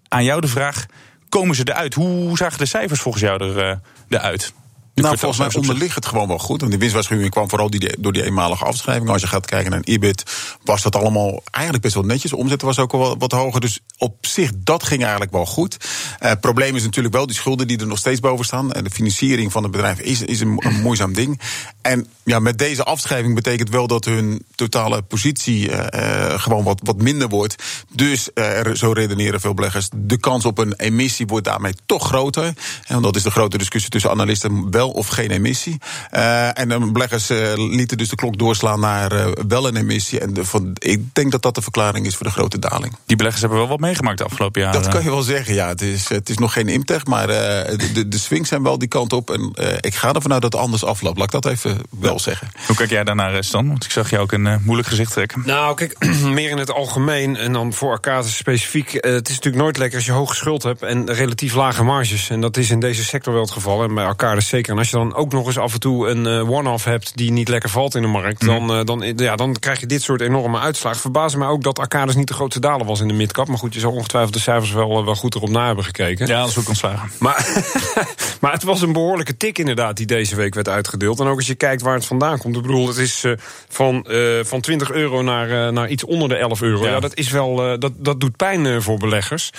Aan 0.08 0.24
jou 0.24 0.42
de 0.42 0.48
vraag, 0.48 0.86
komen 1.30 1.56
ze 1.56 1.64
eruit? 1.66 1.94
Hoe 1.94 2.38
zagen 2.38 2.58
de 2.58 2.66
cijfers 2.66 3.00
volgens 3.00 3.24
jou 3.24 3.44
er, 3.44 3.70
eh, 3.70 3.78
eruit? 4.10 4.54
De 5.02 5.06
Nou, 5.06 5.18
volgens 5.18 5.40
mij 5.40 5.62
onderligt 5.62 5.96
het 5.96 6.06
gewoon 6.06 6.28
wel 6.28 6.40
goed. 6.40 6.60
Want 6.60 6.72
die 6.72 6.80
winstwaarschuwing 6.80 7.32
kwam 7.32 7.50
vooral 7.50 7.70
die, 7.70 7.96
door 8.00 8.14
die 8.14 8.24
eenmalige 8.24 8.66
afschrijving. 8.66 9.10
Als 9.10 9.22
je 9.22 9.28
gaat 9.28 9.46
kijken 9.46 9.70
naar 9.70 9.80
een 9.80 9.94
EBIT, 9.94 10.24
was 10.64 10.82
dat 10.82 10.96
allemaal 10.96 11.42
eigenlijk 11.52 11.84
best 11.84 11.96
wel 11.96 12.04
netjes. 12.04 12.32
De 12.32 12.38
omzet 12.38 12.62
was 12.62 12.80
ook 12.80 12.92
wel 12.92 13.18
wat 13.18 13.32
hoger. 13.32 13.62
Dus 13.62 13.80
op 13.98 14.26
zich, 14.26 14.52
dat 14.56 14.84
ging 14.84 15.02
eigenlijk 15.02 15.32
wel 15.32 15.46
goed. 15.46 15.78
Eh, 16.20 16.30
Het 16.30 16.40
probleem 16.40 16.76
is 16.76 16.84
natuurlijk 16.84 17.16
wel 17.16 17.26
die 17.26 17.36
schulden 17.36 17.68
die 17.68 17.80
er 17.80 17.88
nog 17.88 17.98
steeds 17.98 18.20
boven 18.20 18.46
staan. 18.46 18.72
En 18.72 18.84
de 18.84 18.90
financiering 18.90 19.52
van 19.52 19.64
het 19.64 19.72
bedrijf 19.72 20.00
is, 20.00 20.22
is 20.22 20.40
een, 20.40 20.56
een 20.58 20.82
moeizaam 20.82 21.14
ding. 21.14 21.40
En 21.82 22.08
ja, 22.24 22.40
met 22.40 22.58
deze 22.58 22.84
afschrijving 22.84 23.36
betekent 23.36 23.70
wel 23.70 23.88
dat 23.88 24.06
hun 24.06 24.46
totale 24.56 25.02
positie 25.02 25.72
eh, 25.72 26.34
eh, 26.34 26.40
gewoon 26.40 26.64
wat, 26.64 26.80
wat 26.84 26.98
minder 26.98 27.30
wordt. 27.30 27.64
Dus, 27.94 28.34
eh, 28.34 28.74
zo 28.74 28.92
redeneren 28.92 29.40
veel 29.40 29.54
beleggers, 29.54 29.90
de 29.96 30.18
kans 30.18 30.46
op 30.46 30.58
een 30.58 30.74
emissie 30.74 31.28
wordt 31.28 31.46
daarmee 31.46 31.74
toch 31.86 32.08
groter. 32.08 32.54
En 32.88 33.02
dat 33.02 33.16
is 33.16 33.24
de 33.24 33.32
grote 33.32 33.58
discussie 33.58 33.92
tussen 33.92 34.12
analisten, 34.12 34.72
wel 34.72 34.89
of 34.92 35.08
geen 35.08 35.32
emissie. 35.32 35.78
Eh, 36.10 36.60
en 36.60 36.70
de 36.70 36.92
beleggers 36.92 37.30
eh, 37.30 37.38
lieten 37.56 37.98
dus 37.98 38.10
de 38.10 38.16
klok 38.16 38.38
doorslaan 38.38 38.80
naar 38.80 39.12
eh, 39.12 39.32
wel 39.48 39.68
een 39.68 39.76
emissie. 39.76 40.20
En 40.20 40.34
de, 40.34 40.46
van, 40.46 40.72
ik 40.74 41.14
denk 41.14 41.32
dat 41.32 41.42
dat 41.42 41.56
de 41.56 41.62
verklaring 41.62 42.06
is 42.06 42.16
voor 42.16 42.26
de 42.26 42.32
grote 42.32 42.60
daling. 42.60 42.96
Die 43.06 43.16
beleggers 43.18 43.42
hebben 43.42 43.60
wel 43.60 43.68
wat 43.68 43.80
meegemaakt 43.80 44.18
de 44.18 44.24
afgelopen 44.24 44.62
jaren. 44.62 44.82
Dat 44.82 44.92
kan 44.92 45.04
je 45.04 45.10
wel 45.10 45.22
zeggen, 45.22 45.54
ja. 45.54 45.68
Het 45.68 45.82
is, 45.82 46.10
het 46.10 46.30
is 46.30 46.38
nog 46.38 46.54
geen 46.54 46.68
imtech, 46.68 47.06
maar 47.06 47.30
eh, 47.30 47.78
de, 47.78 47.92
de, 47.92 48.08
de 48.08 48.18
swings 48.18 48.50
zijn 48.50 48.64
wel 48.64 48.78
die 48.78 48.88
kant 48.88 49.14
op. 49.14 49.30
En 49.30 49.52
eh, 49.54 49.74
ik 49.80 49.96
ga 49.96 50.14
ervan 50.14 50.34
uit 50.34 50.42
dat 50.42 50.54
het 50.54 50.62
anders 50.62 50.86
afloopt. 50.86 51.18
Laat 51.18 51.34
ik 51.34 51.42
dat 51.42 51.52
even 51.52 51.78
wel 52.00 52.20
zeggen. 52.20 52.48
Hoe 52.68 52.76
kijk 52.76 52.90
jij 52.90 53.04
daarnaar, 53.04 53.44
Stan? 53.44 53.68
Want 53.68 53.84
ik 53.84 53.92
zag 53.92 54.10
jou 54.10 54.22
ook 54.22 54.32
een 54.32 54.62
moeilijk 54.64 54.88
gezicht 54.88 55.12
trekken. 55.12 55.44
Nou, 55.46 55.76
kijk, 55.76 55.96
meer 56.24 56.50
in 56.50 56.58
het 56.58 56.72
algemeen 56.72 57.36
en 57.36 57.54
dan 57.54 57.74
voor 57.74 57.92
Arcadis 57.92 58.38
specifiek. 58.38 58.92
het 58.92 59.30
is 59.30 59.36
natuurlijk 59.36 59.64
nooit 59.64 59.78
lekker 59.78 59.98
als 59.98 60.06
je 60.06 60.12
hoge 60.12 60.36
schuld 60.36 60.64
hebt 60.64 60.82
en 60.82 61.14
relatief 61.14 61.54
lage 61.54 61.84
marges. 61.84 62.30
En 62.30 62.42
dat 62.42 62.58
is 62.58 62.70
in 62.70 62.80
deze 62.80 63.04
sector 63.04 63.34
wel 63.34 63.42
het 63.42 63.52
geval. 63.52 63.84
En 63.84 63.94
bij 63.94 64.06
Arcadis 64.06 64.48
zeker. 64.48 64.69
En 64.70 64.78
als 64.78 64.90
je 64.90 64.96
dan 64.96 65.16
ook 65.16 65.32
nog 65.32 65.46
eens 65.46 65.58
af 65.58 65.74
en 65.74 65.80
toe 65.80 66.08
een 66.08 66.26
eh, 66.26 66.50
one-off 66.50 66.84
hebt 66.84 67.18
die 67.18 67.32
niet 67.32 67.48
lekker 67.48 67.70
valt 67.70 67.96
in 67.96 68.02
de 68.02 68.08
markt, 68.08 68.46
dan, 68.46 68.74
eh, 68.74 68.84
dan, 68.84 69.14
ja, 69.16 69.36
dan 69.36 69.56
krijg 69.60 69.80
je 69.80 69.86
dit 69.86 70.02
soort 70.02 70.22
enorme 70.22 70.60
uitslagen. 70.60 71.00
Verbaast 71.00 71.36
mij 71.36 71.48
ook 71.48 71.64
dat 71.64 71.80
Arcadis 71.80 72.16
niet 72.16 72.28
de 72.28 72.34
grootste 72.34 72.60
daler 72.60 72.86
was 72.86 73.00
in 73.00 73.08
de 73.08 73.14
midcap. 73.14 73.48
Maar 73.48 73.58
goed, 73.58 73.74
je 73.74 73.80
zal 73.80 73.92
ongetwijfeld 73.92 74.34
de 74.34 74.40
cijfers 74.40 74.72
wel, 74.72 74.98
eh, 74.98 75.06
wel 75.06 75.16
goed 75.16 75.36
erop 75.36 75.50
na 75.50 75.66
hebben 75.66 75.84
gekeken. 75.84 76.28
Ja, 76.28 76.40
dat 76.40 76.50
is 76.50 76.58
ook 76.58 76.68
ontslagen. 76.68 77.10
Maar, 77.20 77.64
maar 78.42 78.52
het 78.52 78.64
was 78.64 78.82
een 78.82 78.94
behoorlijke 78.94 79.38
tik 79.38 79.58
inderdaad 79.58 79.98
die 79.98 80.06
deze 80.06 80.36
week 80.36 80.54
werd 80.54 80.70
uitgedeeld. 80.70 81.20
En 81.20 81.28
ook 81.28 81.38
als 81.38 81.48
je 81.48 81.56
kijkt 81.56 81.82
waar 81.82 81.94
het 81.94 82.06
vandaan 82.06 82.38
komt. 82.38 82.56
Ik 82.56 82.62
bedoel, 82.62 82.88
het 82.88 82.98
is 82.98 83.24
eh, 83.24 83.32
van, 83.70 84.06
eh, 84.06 84.40
van 84.42 84.62
20 84.62 84.92
euro 84.92 85.22
naar, 85.22 85.68
eh, 85.68 85.74
naar 85.74 85.90
iets 85.90 86.06
onder 86.06 86.30
de 86.30 86.36
11 86.36 86.62
euro. 86.62 86.84
Ja. 86.84 86.90
Ja, 86.90 87.00
dat 87.00 87.16
is 87.16 87.30
wel, 87.30 87.64
eh, 87.64 87.80
dat, 87.80 87.92
dat 87.96 88.20
doet 88.20 88.36
pijn 88.36 88.66
eh, 88.66 88.80
voor 88.80 88.98
beleggers. 88.98 89.52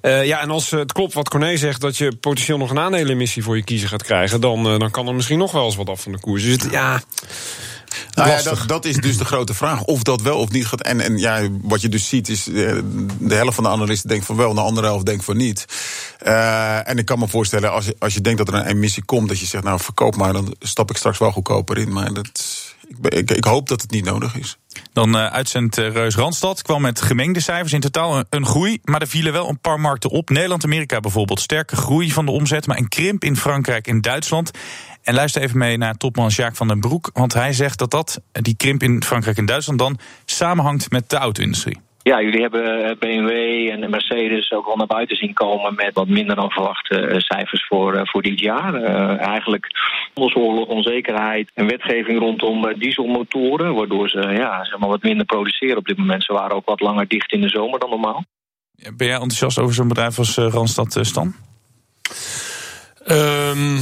Eh, 0.00 0.24
ja, 0.24 0.40
en 0.40 0.50
als 0.50 0.72
eh, 0.72 0.78
het 0.78 0.92
klopt 0.92 1.14
wat 1.14 1.28
Corné 1.28 1.56
zegt, 1.56 1.80
dat 1.80 1.96
je 1.96 2.16
potentieel 2.16 2.58
nog 2.58 2.70
een 2.70 2.78
aandelenemissie 2.78 3.42
voor 3.42 3.56
je 3.56 3.64
kiezer 3.64 3.88
gaat 3.88 4.02
krijgen, 4.02 4.40
dan, 4.40 4.57
eh, 4.66 4.78
dan 4.78 4.90
kan 4.90 5.08
er 5.08 5.14
misschien 5.14 5.38
nog 5.38 5.52
wel 5.52 5.64
eens 5.64 5.76
wat 5.76 5.88
af 5.88 6.00
van 6.02 6.12
de 6.12 6.20
koers. 6.20 6.42
Dus 6.42 6.52
het, 6.52 6.70
ja, 6.70 7.00
Nou 8.14 8.28
ja, 8.28 8.42
dat, 8.42 8.58
dat 8.66 8.84
is 8.84 8.96
dus 8.96 9.18
de 9.18 9.24
grote 9.24 9.54
vraag. 9.54 9.82
Of 9.84 10.02
dat 10.02 10.22
wel 10.22 10.38
of 10.38 10.50
niet 10.50 10.66
gaat. 10.66 10.82
En, 10.82 11.00
en 11.00 11.18
ja, 11.18 11.48
wat 11.62 11.80
je 11.80 11.88
dus 11.88 12.08
ziet 12.08 12.28
is. 12.28 12.48
eh, 12.48 12.54
De 13.18 13.34
helft 13.34 13.54
van 13.54 13.64
de 13.64 13.70
analisten 13.70 14.08
denkt 14.08 14.26
van 14.26 14.36
wel, 14.36 14.54
de 14.54 14.60
andere 14.60 14.86
helft 14.86 15.06
denkt 15.06 15.24
van 15.24 15.36
niet. 15.36 15.64
Eh, 16.18 16.88
en 16.88 16.98
ik 16.98 17.04
kan 17.04 17.18
me 17.18 17.28
voorstellen, 17.28 17.72
als 17.72 17.84
je, 17.84 17.96
als 17.98 18.14
je 18.14 18.20
denkt 18.20 18.38
dat 18.38 18.48
er 18.48 18.54
een 18.54 18.66
emissie 18.66 19.04
komt, 19.04 19.28
dat 19.28 19.38
je 19.38 19.46
zegt, 19.46 19.64
nou 19.64 19.80
verkoop 19.80 20.16
maar, 20.16 20.32
dan 20.32 20.54
stap 20.60 20.90
ik 20.90 20.96
straks 20.96 21.18
wel 21.18 21.32
goedkoper 21.32 21.78
in. 21.78 21.92
Maar 21.92 22.12
dat. 22.12 22.57
Ik, 22.88 23.14
ik, 23.14 23.30
ik 23.30 23.44
hoop 23.44 23.68
dat 23.68 23.82
het 23.82 23.90
niet 23.90 24.04
nodig 24.04 24.36
is. 24.36 24.58
Dan 24.92 25.16
eh 25.16 25.26
uitzendt 25.26 25.78
eh, 25.78 25.92
Reus 25.92 26.14
Randstad 26.14 26.62
kwam 26.62 26.82
met 26.82 27.00
gemengde 27.00 27.40
cijfers. 27.40 27.72
In 27.72 27.80
totaal 27.80 28.24
een, 28.30 28.46
groei, 28.46 28.78
maar 28.84 29.00
er 29.00 29.08
vielen 29.08 29.32
wel 29.32 29.48
een 29.48 29.60
paar 29.60 29.80
markten 29.80 30.10
op. 30.10 30.30
Nederland-Amerika 30.30 31.00
bijvoorbeeld. 31.00 31.40
Sterke 31.40 31.76
groei 31.76 32.12
van 32.12 32.26
de 32.26 32.32
omzet, 32.32 32.66
maar 32.66 32.78
een 32.78 32.88
krimp 32.88 33.24
in 33.24 33.36
Frankrijk 33.36 33.86
en 33.86 34.00
Duitsland. 34.00 34.50
En 35.02 35.14
luister 35.14 35.42
even 35.42 35.58
mee 35.58 35.76
naar 35.76 35.96
topman 35.96 36.28
Jacques 36.28 36.58
van 36.58 36.68
den 36.68 36.80
Broek. 36.80 37.10
Want 37.12 37.34
hij 37.34 37.52
zegt 37.52 37.78
dat 37.78 37.90
dat, 37.90 38.20
die 38.32 38.56
krimp 38.56 38.82
in 38.82 39.02
Frankrijk 39.02 39.36
en 39.36 39.46
Duitsland... 39.46 39.78
dan 39.78 39.98
samenhangt 40.24 40.90
met 40.90 41.10
de 41.10 41.16
auto-industrie. 41.16 41.80
Ja, 42.08 42.22
jullie 42.22 42.40
hebben 42.40 42.84
eh, 42.84 42.96
BMW 42.98 43.30
en 43.70 43.90
Mercedes 43.90 44.52
ook 44.52 44.66
al 44.66 44.76
naar 44.76 44.86
buiten 44.86 45.16
zien 45.16 45.32
komen 45.34 45.74
met 45.74 45.94
wat 45.94 46.08
minder 46.08 46.36
dan 46.36 46.50
verwachte 46.50 47.00
eh, 47.00 47.18
cijfers 47.18 47.66
voor, 47.66 47.94
eh, 47.94 48.00
voor 48.04 48.22
dit 48.22 48.40
jaar. 48.40 48.74
Eh, 48.74 49.26
eigenlijk 49.26 49.66
handelsoorlog, 50.14 50.68
onzekerheid 50.68 51.50
en 51.54 51.66
wetgeving 51.66 52.18
rondom 52.18 52.74
dieselmotoren, 52.78 53.74
waardoor 53.74 54.08
ze 54.08 54.18
ja, 54.18 54.64
zeg 54.64 54.78
maar 54.78 54.88
wat 54.88 55.02
minder 55.02 55.26
produceren 55.26 55.76
op 55.76 55.86
dit 55.86 55.96
moment. 55.96 56.24
Ze 56.24 56.32
waren 56.32 56.56
ook 56.56 56.66
wat 56.66 56.80
langer 56.80 57.08
dicht 57.08 57.32
in 57.32 57.40
de 57.40 57.48
zomer 57.48 57.80
dan 57.80 57.90
normaal. 57.90 58.24
Ben 58.96 59.06
jij 59.06 59.14
enthousiast 59.14 59.58
over 59.58 59.74
zo'n 59.74 59.88
bedrijf 59.88 60.18
als 60.18 60.36
Randstad, 60.36 60.98
Stan? 61.00 61.34
Ehm, 63.04 63.76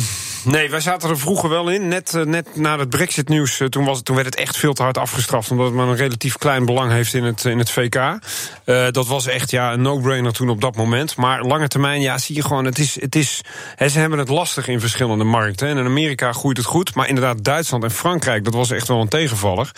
nee, 0.47 0.71
wij 0.71 0.81
zaten 0.81 1.11
er 1.11 1.19
vroeger 1.19 1.49
wel 1.49 1.69
in. 1.71 1.89
Net, 1.89 2.15
eh, 2.15 2.23
net 2.23 2.57
na 2.57 2.79
het 2.79 2.89
Brexit-nieuws, 2.91 3.61
eh, 3.61 3.69
toen, 3.69 3.85
was 3.85 3.97
het- 3.97 4.05
toen 4.05 4.15
werd 4.15 4.27
het 4.27 4.37
echt 4.37 4.57
veel 4.57 4.73
te 4.73 4.83
hard 4.83 4.99
afgestraft. 4.99 5.51
Omdat 5.51 5.67
het 5.67 5.75
maar 5.75 5.87
een 5.89 5.97
relatief 5.97 6.39
klein 6.39 6.65
belang 6.65 6.91
heeft 6.93 7.15
in 7.15 7.25
het, 7.25 7.45
in 7.45 7.59
het 7.59 7.71
VK. 7.71 7.95
Eh, 7.95 8.87
dat 8.91 9.07
was 9.07 9.27
echt 9.27 9.51
ja, 9.51 9.73
een 9.73 9.83
no-brainer 9.83 10.33
toen 10.33 10.49
op 10.49 10.61
dat 10.61 10.77
moment. 10.77 11.17
Maar 11.17 11.43
lange 11.43 11.69
termijn, 11.69 12.01
ja, 12.01 12.19
zie 12.19 12.35
je 12.37 12.43
gewoon, 12.43 12.65
het 12.65 12.79
is, 12.79 13.01
het 13.01 13.15
is, 13.17 13.41
hè, 13.77 13.89
ze 13.89 13.99
hebben 13.99 14.19
het 14.19 14.29
lastig 14.29 14.69
in 14.69 14.81
verschillende 14.81 15.25
markten. 15.25 15.69
En 15.69 15.77
in 15.77 15.85
Amerika 15.85 16.33
groeit 16.33 16.57
het 16.57 16.67
goed. 16.67 16.95
Maar 16.95 17.09
inderdaad, 17.09 17.45
Duitsland 17.45 17.85
en 17.85 17.91
Frankrijk, 17.91 18.45
dat 18.45 18.55
was 18.55 18.71
echt 18.71 18.89
wel 18.89 19.01
een 19.01 19.09
tegenvaller. 19.09 19.71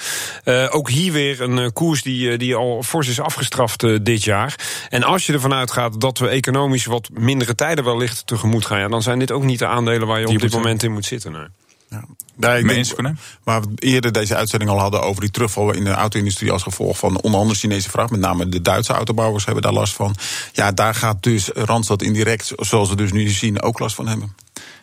Ook 0.71 0.91
hier 0.91 1.13
weer 1.13 1.41
een 1.41 1.73
koers 1.73 2.03
die, 2.03 2.37
die 2.37 2.55
al 2.55 2.83
fors 2.83 3.09
is 3.09 3.21
afgestraft 3.21 4.05
dit 4.05 4.25
jaar. 4.25 4.55
En 4.89 5.03
als 5.03 5.27
je 5.27 5.33
ervan 5.33 5.53
uitgaat 5.55 6.01
dat 6.01 6.19
we 6.19 6.29
economisch 6.29 6.85
wat 6.87 7.09
mindere 7.13 7.55
tijden 7.55 7.85
wellicht 7.85 8.27
tegemoet 8.27 8.67
gaan, 8.67 8.79
ja, 8.81 8.89
dan 8.89 9.03
zijn 9.03 9.19
dit 9.19 9.31
ook 9.33 9.43
niet 9.43 9.59
de 9.59 9.67
aandelen 9.67 10.07
waar 10.07 10.19
je 10.21 10.25
op 10.27 10.31
dit 10.33 10.41
moeten- 10.41 10.57
moment 10.63 10.83
in 10.83 10.93
moet 10.93 11.05
zitten. 11.05 11.33
Nee. 11.33 11.47
Ja. 11.91 12.05
Nee, 12.35 12.59
ik 12.59 12.65
Mee 12.65 12.85
denk- 12.97 13.17
waar 13.43 13.61
we 13.63 13.69
eerder 13.75 14.13
deze 14.13 14.37
uitzending 14.37 14.71
al 14.71 14.79
hadden 14.79 15.03
over 15.03 15.21
die 15.21 15.31
terugval 15.31 15.73
in 15.75 15.85
de 15.85 15.91
auto-industrie 15.91 16.53
als 16.53 16.63
gevolg 16.63 16.99
van 16.99 17.21
onder 17.21 17.41
andere 17.41 17.59
Chinese 17.59 17.91
vraag. 17.91 18.11
Met 18.11 18.21
name 18.21 18.49
de 18.49 18.63
Duitse 18.63 18.93
autobouwers 18.93 19.45
hebben 19.45 19.63
daar 19.63 19.73
last 19.73 19.95
van. 19.95 20.15
Ja, 20.53 20.73
daar 20.73 20.95
gaat 20.95 21.23
dus 21.23 21.49
Randstad 21.55 22.03
indirect, 22.03 22.53
zoals 22.57 22.89
we 22.89 22.97
dus 22.97 23.13
nu 23.13 23.29
zien, 23.29 23.63
ook 23.63 23.79
last 23.79 23.95
van 23.95 24.09
hebben. 24.09 24.35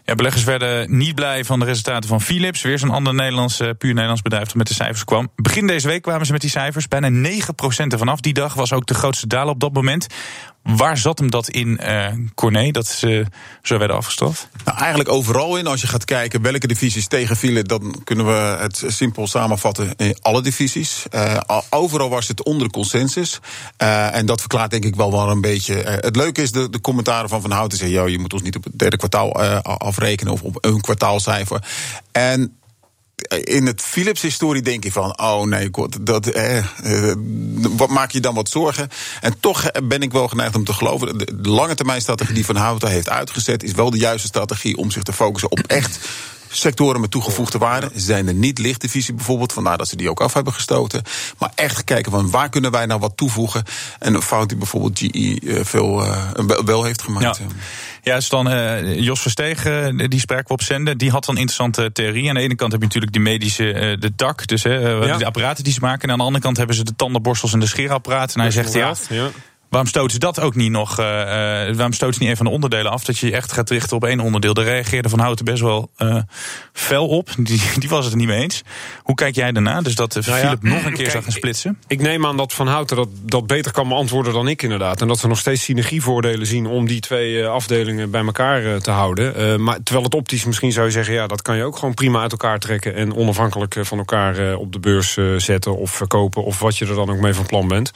Beleggers 0.06 0.44
werden 0.44 0.98
niet 0.98 1.16
blij 1.16 1.46
van 1.46 1.60
de 1.60 1.66
resultaten 1.66 2.10
van 2.10 2.22
Philips. 2.22 2.62
Weer 2.62 2.80
zo'n 2.80 2.90
ander 2.90 3.14
Nederlands, 3.14 3.60
eh, 3.60 3.70
puur 3.78 3.92
Nederlands 3.94 4.22
bedrijf 4.22 4.46
dat 4.46 4.56
met 4.56 4.68
de 4.68 4.74
cijfers 4.74 5.04
kwam. 5.04 5.30
Begin 5.36 5.68
deze 5.68 5.88
week 5.88 6.02
kwamen 6.02 6.26
ze 6.26 6.32
met 6.32 6.42
die 6.42 6.50
cijfers. 6.50 6.88
Bijna 6.88 7.10
9% 7.10 7.92
ervan 7.92 8.08
af. 8.10 8.20
Die 8.20 8.34
dag 8.34 8.54
was 8.54 8.74
ook 8.74 8.86
de 8.86 8.94
grootste 8.94 9.28
daler 9.28 9.54
op 9.54 9.60
dat 9.60 9.74
moment. 9.74 10.08
Waar 10.64 10.98
zat 10.98 11.20
hem 11.20 11.30
dat 11.32 11.50
in, 11.50 11.78
eh 11.80 12.08
Corné, 12.36 12.72
dat 12.72 12.88
ze 12.88 13.26
zo 13.62 13.78
werden 13.78 13.96
afgestraft? 13.98 14.48
Nou, 14.64 14.78
eigenlijk 14.78 15.10
overal 15.10 15.58
in. 15.58 15.68
Als 15.68 15.82
je 15.82 15.88
gaat 15.88 16.06
kijken 16.06 16.42
welke 16.42 16.68
divisies 16.68 17.08
tegenvielen, 17.08 17.66
dan 17.66 18.02
kunnen 18.04 18.26
we 18.26 18.58
het 18.60 18.84
simpel 18.88 19.28
samenvatten 19.28 19.94
in 19.98 20.18
alle 20.22 20.42
divisies. 20.42 21.04
Eh, 21.10 21.38
al- 21.38 21.64
overal 21.70 22.10
was 22.10 22.28
het 22.28 22.44
onder 22.44 22.68
de 22.68 22.74
consensus. 22.74 23.40
En 23.78 24.26
dat 24.26 24.40
verklaart 24.40 24.72
denk 24.72 24.86
ik 24.86 24.96
wel 24.96 25.12
wel 25.12 25.30
een 25.30 25.42
beetje. 25.42 25.74
het 25.76 26.16
leuke 26.16 26.42
is 26.42 26.52
de, 26.52 26.70
de 26.70 26.82
commentaren 26.82 27.30
van 27.30 27.42
Van 27.42 27.52
Houten 27.52 27.78
zeggen: 27.78 27.98
"Yo, 27.98 28.08
je 28.08 28.20
moet 28.20 28.34
ons 28.34 28.42
niet 28.42 28.56
op 28.56 28.64
het 28.64 28.80
derde 28.80 28.98
kwartaal 28.98 29.42
eh, 29.44 29.58
afrekenen 29.96 30.34
of 30.34 30.42
op 30.42 30.58
een 30.66 30.82
kwartaalcijfer. 30.82 31.64
En 32.12 32.58
in 33.44 33.66
het 33.66 33.82
Philips-historie 33.82 34.62
denk 34.62 34.84
je 34.84 34.92
van, 34.92 35.20
oh 35.20 35.44
nee, 35.44 35.70
god, 35.72 36.06
dat, 36.06 36.28
eh, 36.28 36.58
eh, 36.58 37.16
wat 37.70 37.90
maak 37.90 38.12
je 38.12 38.20
dan 38.20 38.36
wat 38.36 38.50
zorgen? 38.50 38.90
En 39.22 39.40
toch 39.40 39.72
ben 39.84 40.02
ik 40.02 40.12
wel 40.12 40.28
geneigd 40.28 40.56
om 40.56 40.64
te 40.64 40.74
geloven, 40.74 41.18
de, 41.18 41.50
lange 41.50 41.76
termijn 41.76 42.02
strategie 42.02 42.34
die 42.34 42.46
Van 42.46 42.56
Houten 42.56 42.90
heeft 42.90 43.10
uitgezet, 43.10 43.64
is 43.64 43.72
wel 43.72 43.90
de 43.90 43.98
juiste 43.98 44.28
strategie 44.28 44.78
om 44.78 44.92
zich 44.92 45.04
te 45.04 45.14
focussen 45.14 45.52
op 45.52 45.60
echt 45.60 46.00
sectoren 46.50 47.02
met 47.02 47.12
toegevoegde 47.12 47.58
waarde. 47.58 47.90
Ze 47.94 48.00
zijn 48.00 48.28
er 48.28 48.34
niet 48.34 48.60
lichtdivisie 48.60 49.14
bijvoorbeeld, 49.14 49.54
vandaar 49.54 49.78
dat 49.78 49.88
ze 49.88 49.96
die 49.96 50.10
ook 50.10 50.22
af 50.22 50.34
hebben 50.34 50.54
gestoten. 50.54 51.04
Maar 51.38 51.52
echt 51.56 51.84
kijken 51.84 52.12
van 52.12 52.30
waar 52.30 52.50
kunnen 52.50 52.72
wij 52.72 52.86
nou 52.86 53.00
wat 53.00 53.18
toevoegen? 53.18 53.64
En 54.00 54.14
een 54.14 54.22
fout 54.22 54.50
die 54.50 54.58
bijvoorbeeld 54.58 55.00
GE 55.00 55.40
eh, 55.44 55.66
veel 55.66 55.96
wel- 56.46 56.66
wel 56.66 56.84
heeft 56.84 57.02
gemaakt. 57.02 57.38
Ja. 57.38 57.46
Ja, 58.06 58.16
dus 58.16 58.30
dan 58.30 58.50
eh, 58.50 59.00
Jos 59.00 59.22
Verstegen, 59.22 60.00
eh, 60.00 60.08
die 60.10 60.20
spraken 60.20 60.48
we 60.48 60.54
op 60.54 60.62
zender. 60.62 60.98
Die 60.98 61.12
had 61.12 61.26
dan 61.26 61.36
een 61.36 61.42
interessante 61.42 61.92
theorie. 61.92 62.30
Aan 62.30 62.36
de 62.36 62.42
ene 62.42 62.56
kant 62.56 62.72
heb 62.72 62.82
je 62.82 62.88
natuurlijk 62.88 63.14
die 63.14 63.22
medische, 63.22 63.74
eh, 63.74 64.00
de 64.00 64.12
dak, 64.16 64.48
dus 64.48 64.64
hè, 64.64 64.78
Ja. 64.90 65.18
de 65.18 65.26
apparaten 65.26 65.64
die 65.64 65.74
ze 65.74 65.80
maken. 65.80 66.02
En 66.02 66.12
aan 66.12 66.18
de 66.18 66.24
andere 66.24 66.44
kant 66.44 66.58
hebben 66.58 66.76
ze 66.76 66.84
de 66.84 66.96
tandenborstels 66.96 67.54
en 67.54 67.60
de 67.60 67.68
scheerapparaten. 67.68 68.36
En 68.36 68.42
hij 68.42 68.52
zegt, 68.52 68.74
ja, 68.74 68.94
ja. 69.10 69.30
Waarom 69.76 69.94
stoten 69.94 70.12
ze 70.12 70.20
dat 70.20 70.40
ook 70.40 70.56
niet 70.56 70.72
nog? 70.72 71.00
eh, 71.00 71.68
eh, 71.68 71.76
waarom 71.76 71.94
stoten 71.94 72.14
ze 72.16 72.20
niet 72.22 72.30
een 72.30 72.38
van 72.38 72.46
de 72.46 72.52
onderdelen 72.52 72.92
af? 72.92 73.04
Dat 73.04 73.18
je 73.18 73.26
je 73.26 73.32
echt 73.34 73.52
gaat 73.52 73.70
richten 73.70 73.96
op 73.96 74.06
één 74.06 74.20
onderdeel. 74.20 74.54
Daar 74.54 74.66
reageerde 74.66 75.10
Van 75.10 75.20
Houten 75.20 75.46
best 75.46 75.62
wel 75.62 75.90
eh, 75.98 76.18
fel 76.74 77.08
op. 77.08 77.30
Die, 77.46 77.62
die 77.76 77.90
was 77.90 78.04
het 78.04 78.14
er 78.14 78.20
niet 78.20 78.28
mee 78.28 78.42
eens. 78.42 78.64
Hoe 79.02 79.16
kijk 79.16 79.36
jij 79.36 79.52
daarna? 79.52 79.82
Dus 79.82 79.96
dat 79.96 80.14
Nou 80.14 80.26
ja, 80.26 80.36
Philip 80.36 80.64
nog 80.64 80.78
een 80.78 80.84
keer 80.84 80.96
kijk, 80.96 81.10
zou 81.10 81.24
gaan 81.24 81.32
splitsen? 81.32 81.78
Ik 81.88 82.02
neem 82.02 82.26
aan 82.26 82.38
dat 82.38 82.54
Van 82.54 82.68
Houten 82.68 82.96
dat, 82.96 83.08
dat 83.22 83.48
beter 83.48 83.72
kan 83.72 83.88
beantwoorden 83.88 84.34
dan 84.34 84.48
ik 84.48 84.62
inderdaad. 84.62 85.02
En 85.02 85.08
dat 85.08 85.22
we 85.22 85.28
nog 85.28 85.40
steeds 85.40 85.64
synergievoordelen 85.64 86.48
zien 86.48 86.66
om 86.66 86.88
die 86.88 87.00
twee 87.00 87.48
afdelingen 87.48 88.12
bij 88.12 88.26
elkaar 88.26 88.82
te 88.82 88.92
houden. 88.92 89.64
Maar 89.64 89.78
terwijl 89.84 90.06
het 90.06 90.16
optisch 90.16 90.46
misschien 90.46 90.72
zou 90.72 90.86
je 90.86 90.92
zeggen, 90.92 91.14
ja, 91.14 91.28
dat 91.28 91.42
kan 91.42 91.58
je 91.58 91.64
ook 91.64 91.78
gewoon 91.78 91.94
prima 91.94 92.22
uit 92.22 92.32
elkaar 92.32 92.60
trekken 92.60 92.96
en 92.96 93.16
onafhankelijk 93.16 93.76
van 93.82 93.98
elkaar 93.98 94.56
op 94.56 94.72
de 94.72 94.80
beurs 94.80 95.18
zetten 95.38 95.78
of 95.78 95.92
verkopen 95.92 96.44
of 96.44 96.60
wat 96.60 96.78
je 96.78 96.86
er 96.86 96.96
dan 96.96 97.10
ook 97.10 97.20
mee 97.20 97.34
van 97.34 97.46
plan 97.46 97.68
bent. 97.68 97.92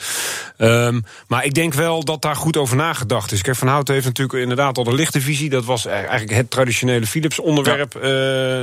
Ehm, 0.58 1.00
maar 1.28 1.46
ik 1.46 1.54
denk 1.54 1.69
wel 1.74 2.04
dat 2.04 2.22
daar 2.22 2.36
goed 2.36 2.58
over 2.58 2.76
nagedacht 2.76 3.32
is. 3.32 3.42
Kijk, 3.42 3.56
Van 3.56 3.68
Houten 3.68 3.94
heeft 3.94 4.06
natuurlijk 4.06 4.40
inderdaad 4.40 4.78
al 4.78 4.84
de 4.84 4.94
lichtdivisie. 4.94 5.50
Dat 5.50 5.66
was 5.66 5.86
eigenlijk 5.86 6.32
het 6.32 6.50
traditionele 6.50 7.06
Philips 7.06 7.40
onderwerp 7.40 7.96
eh, 7.96 8.12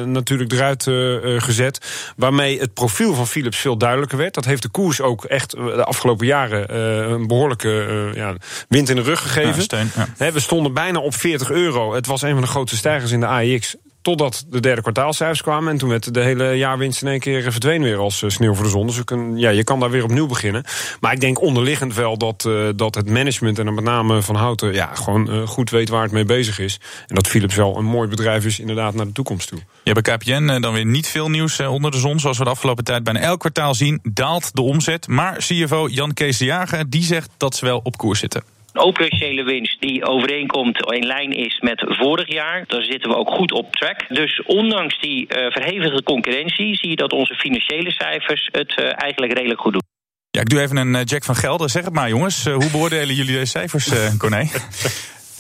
natuurlijk 0.03 0.53
eruit 0.53 0.87
eh, 0.87 1.35
eh, 1.35 1.43
gezet. 1.43 2.13
Waarmee 2.17 2.61
het 2.61 2.75
profiel 2.75 3.15
van 3.15 3.27
Philips 3.27 3.59
veel 3.59 3.77
duidelijker 3.77 4.19
werd. 4.19 4.35
Dat 4.35 4.45
heeft 4.45 4.63
de 4.63 4.69
koers 4.69 5.01
ook 5.01 5.25
echt 5.25 5.51
de 5.51 5.85
afgelopen 5.85 6.27
jaren 6.27 6.75
een 7.13 7.27
behoorlijke 7.27 7.85
eh, 7.87 8.15
ja, 8.15 8.35
wind 8.69 8.89
in 8.89 8.97
de 8.97 9.03
rug 9.03 9.21
gegeven. 9.23 9.57
Ja, 9.57 9.61
steun, 9.61 10.33
we 10.33 10.41
stonden 10.41 10.73
bijna 10.73 10.99
op 10.99 11.15
40 11.15 11.51
euro. 11.51 11.95
Het 11.95 12.07
was 12.07 12.23
een 12.23 12.33
van 12.33 12.41
de 12.41 12.47
grootste 12.47 12.77
stijgers 12.77 13.11
in 13.11 13.21
de 13.21 13.27
AEX. 13.27 13.77
Totdat 14.07 14.47
de 14.49 14.61
derde 14.61 14.81
kwartaalcijfers 14.81 15.43
kwamen. 15.43 15.73
En 15.73 15.79
toen 15.79 15.89
werd 15.89 16.15
de 16.15 16.21
hele 16.21 16.53
jaarwinst 16.53 17.03
in 17.03 17.09
één 17.09 17.21
keer 17.21 17.45
eh, 17.45 17.51
verdween 17.51 17.83
weer 17.83 17.99
als 17.99 18.23
eh, 18.23 18.31
sneeuw 18.31 18.55
voor 18.55 18.65
de 18.65 18.71
zon. 18.71 18.87
Dus 18.87 19.03
ja, 19.35 19.51
je 19.51 19.65
kan 19.65 19.81
daar 19.81 19.91
weer 19.91 20.05
opnieuw 20.05 20.27
beginnen. 20.27 20.65
Maar 21.01 21.13
ik 21.13 21.21
denk 21.21 21.41
onderliggend 21.41 21.95
wel 21.95 22.17
dat, 22.17 22.45
eh, 22.45 22.69
dat 22.77 22.95
het 22.95 23.11
management... 23.11 23.59
en 23.59 23.65
dan 23.65 23.75
met 23.75 23.85
name 23.85 24.23
Van 24.23 24.35
Houten 24.37 24.73
ja, 24.73 24.95
gewoon 24.95 25.47
goed 25.47 25.71
weet 25.71 25.89
waar 25.89 26.03
het 26.03 26.13
mee 26.13 26.25
bezig 26.25 26.59
is. 26.59 26.81
En 27.07 27.15
dat 27.15 27.27
Philips 27.27 27.55
wel 27.55 27.77
een 27.77 27.85
mooi 27.85 28.09
bedrijf 28.09 28.45
is 28.45 28.59
inderdaad 28.59 28.95
naar 28.95 29.07
de 29.07 29.13
toekomst 29.13 29.49
toe. 29.49 29.59
Ja, 29.83 29.93
bij 29.93 30.17
KPN 30.17 30.61
dan 30.61 30.73
weer 30.73 30.87
niet 30.87 31.07
veel 31.07 31.31
nieuws 31.31 31.61
onder 31.61 31.91
de 31.91 31.99
zon. 31.99 32.21
Zoals 32.21 32.39
we 32.39 32.45
de 32.45 32.51
afgelopen 32.51 32.85
tijd 32.85 33.05
bijna 33.05 33.21
elk 33.21 33.41
kwartaal 33.41 33.75
zien, 33.75 34.01
daalt 34.03 34.55
de 34.55 34.63
omzet. 34.63 35.09
Maar 35.09 35.37
CFO 35.37 35.89
Jan 35.89 36.13
Kees 36.13 36.39
de 36.39 36.45
Jager 36.45 36.91
die 36.91 37.05
zegt 37.05 37.31
dat 37.37 37.57
ze 37.57 37.65
wel 37.65 37.81
op 37.83 37.97
koers 37.97 38.19
zitten. 38.19 38.56
Een 38.77 38.83
operationele 38.83 39.45
winst 39.45 39.81
die 39.81 40.05
overeenkomt 40.05 40.93
in 40.93 41.07
lijn 41.07 41.33
is 41.33 41.61
met 41.61 41.85
vorig 41.89 42.33
jaar. 42.33 42.65
Daar 42.67 42.83
zitten 42.83 43.11
we 43.11 43.17
ook 43.17 43.31
goed 43.31 43.53
op 43.53 43.73
track. 43.73 44.09
Dus 44.09 44.43
ondanks 44.43 45.01
die 45.01 45.27
eh, 45.27 45.51
verhevige 45.51 46.03
concurrentie 46.03 46.77
zie 46.77 46.91
je 46.91 46.97
dat 46.97 47.13
onze 47.13 47.35
financiële 47.35 47.91
cijfers 47.91 48.49
het 48.53 48.75
eh, 48.77 49.03
eigenlijk 49.03 49.33
redelijk 49.33 49.61
goed 49.61 49.73
doen. 49.73 49.83
Ja, 50.31 50.41
ik 50.41 50.49
doe 50.49 50.61
even 50.61 50.77
een 50.77 50.95
eh, 50.95 51.05
Jack 51.05 51.25
van 51.25 51.37
Gelder. 51.37 51.71
Zeg 51.71 51.85
het 51.85 51.95
maar 51.95 52.09
jongens, 52.09 52.47
Eh, 52.47 52.55
hoe 52.55 52.71
beoordelen 52.71 53.15
jullie 53.15 53.33
deze 53.33 53.51
cijfers, 53.51 53.89
eh 53.89 54.17
Corné? 54.19 54.49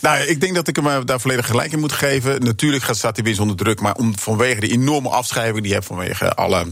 Nou, 0.00 0.18
ik 0.18 0.40
denk 0.40 0.54
dat 0.54 0.68
ik 0.68 0.76
hem 0.76 0.86
eh, 0.86 0.98
daar 1.04 1.20
volledig 1.20 1.46
gelijk 1.46 1.72
in 1.72 1.78
moet 1.78 1.92
geven. 1.92 2.40
Natuurlijk 2.44 2.82
gaat, 2.82 2.96
staat 2.96 3.14
die 3.14 3.24
winst 3.24 3.40
onder 3.40 3.56
druk, 3.56 3.80
maar 3.80 3.94
om, 3.94 4.18
vanwege 4.18 4.60
de 4.60 4.68
enorme 4.68 5.08
afschrijving 5.08 5.58
die 5.58 5.68
je 5.68 5.74
hebt 5.74 5.86
vanwege 5.86 6.34
alle 6.34 6.66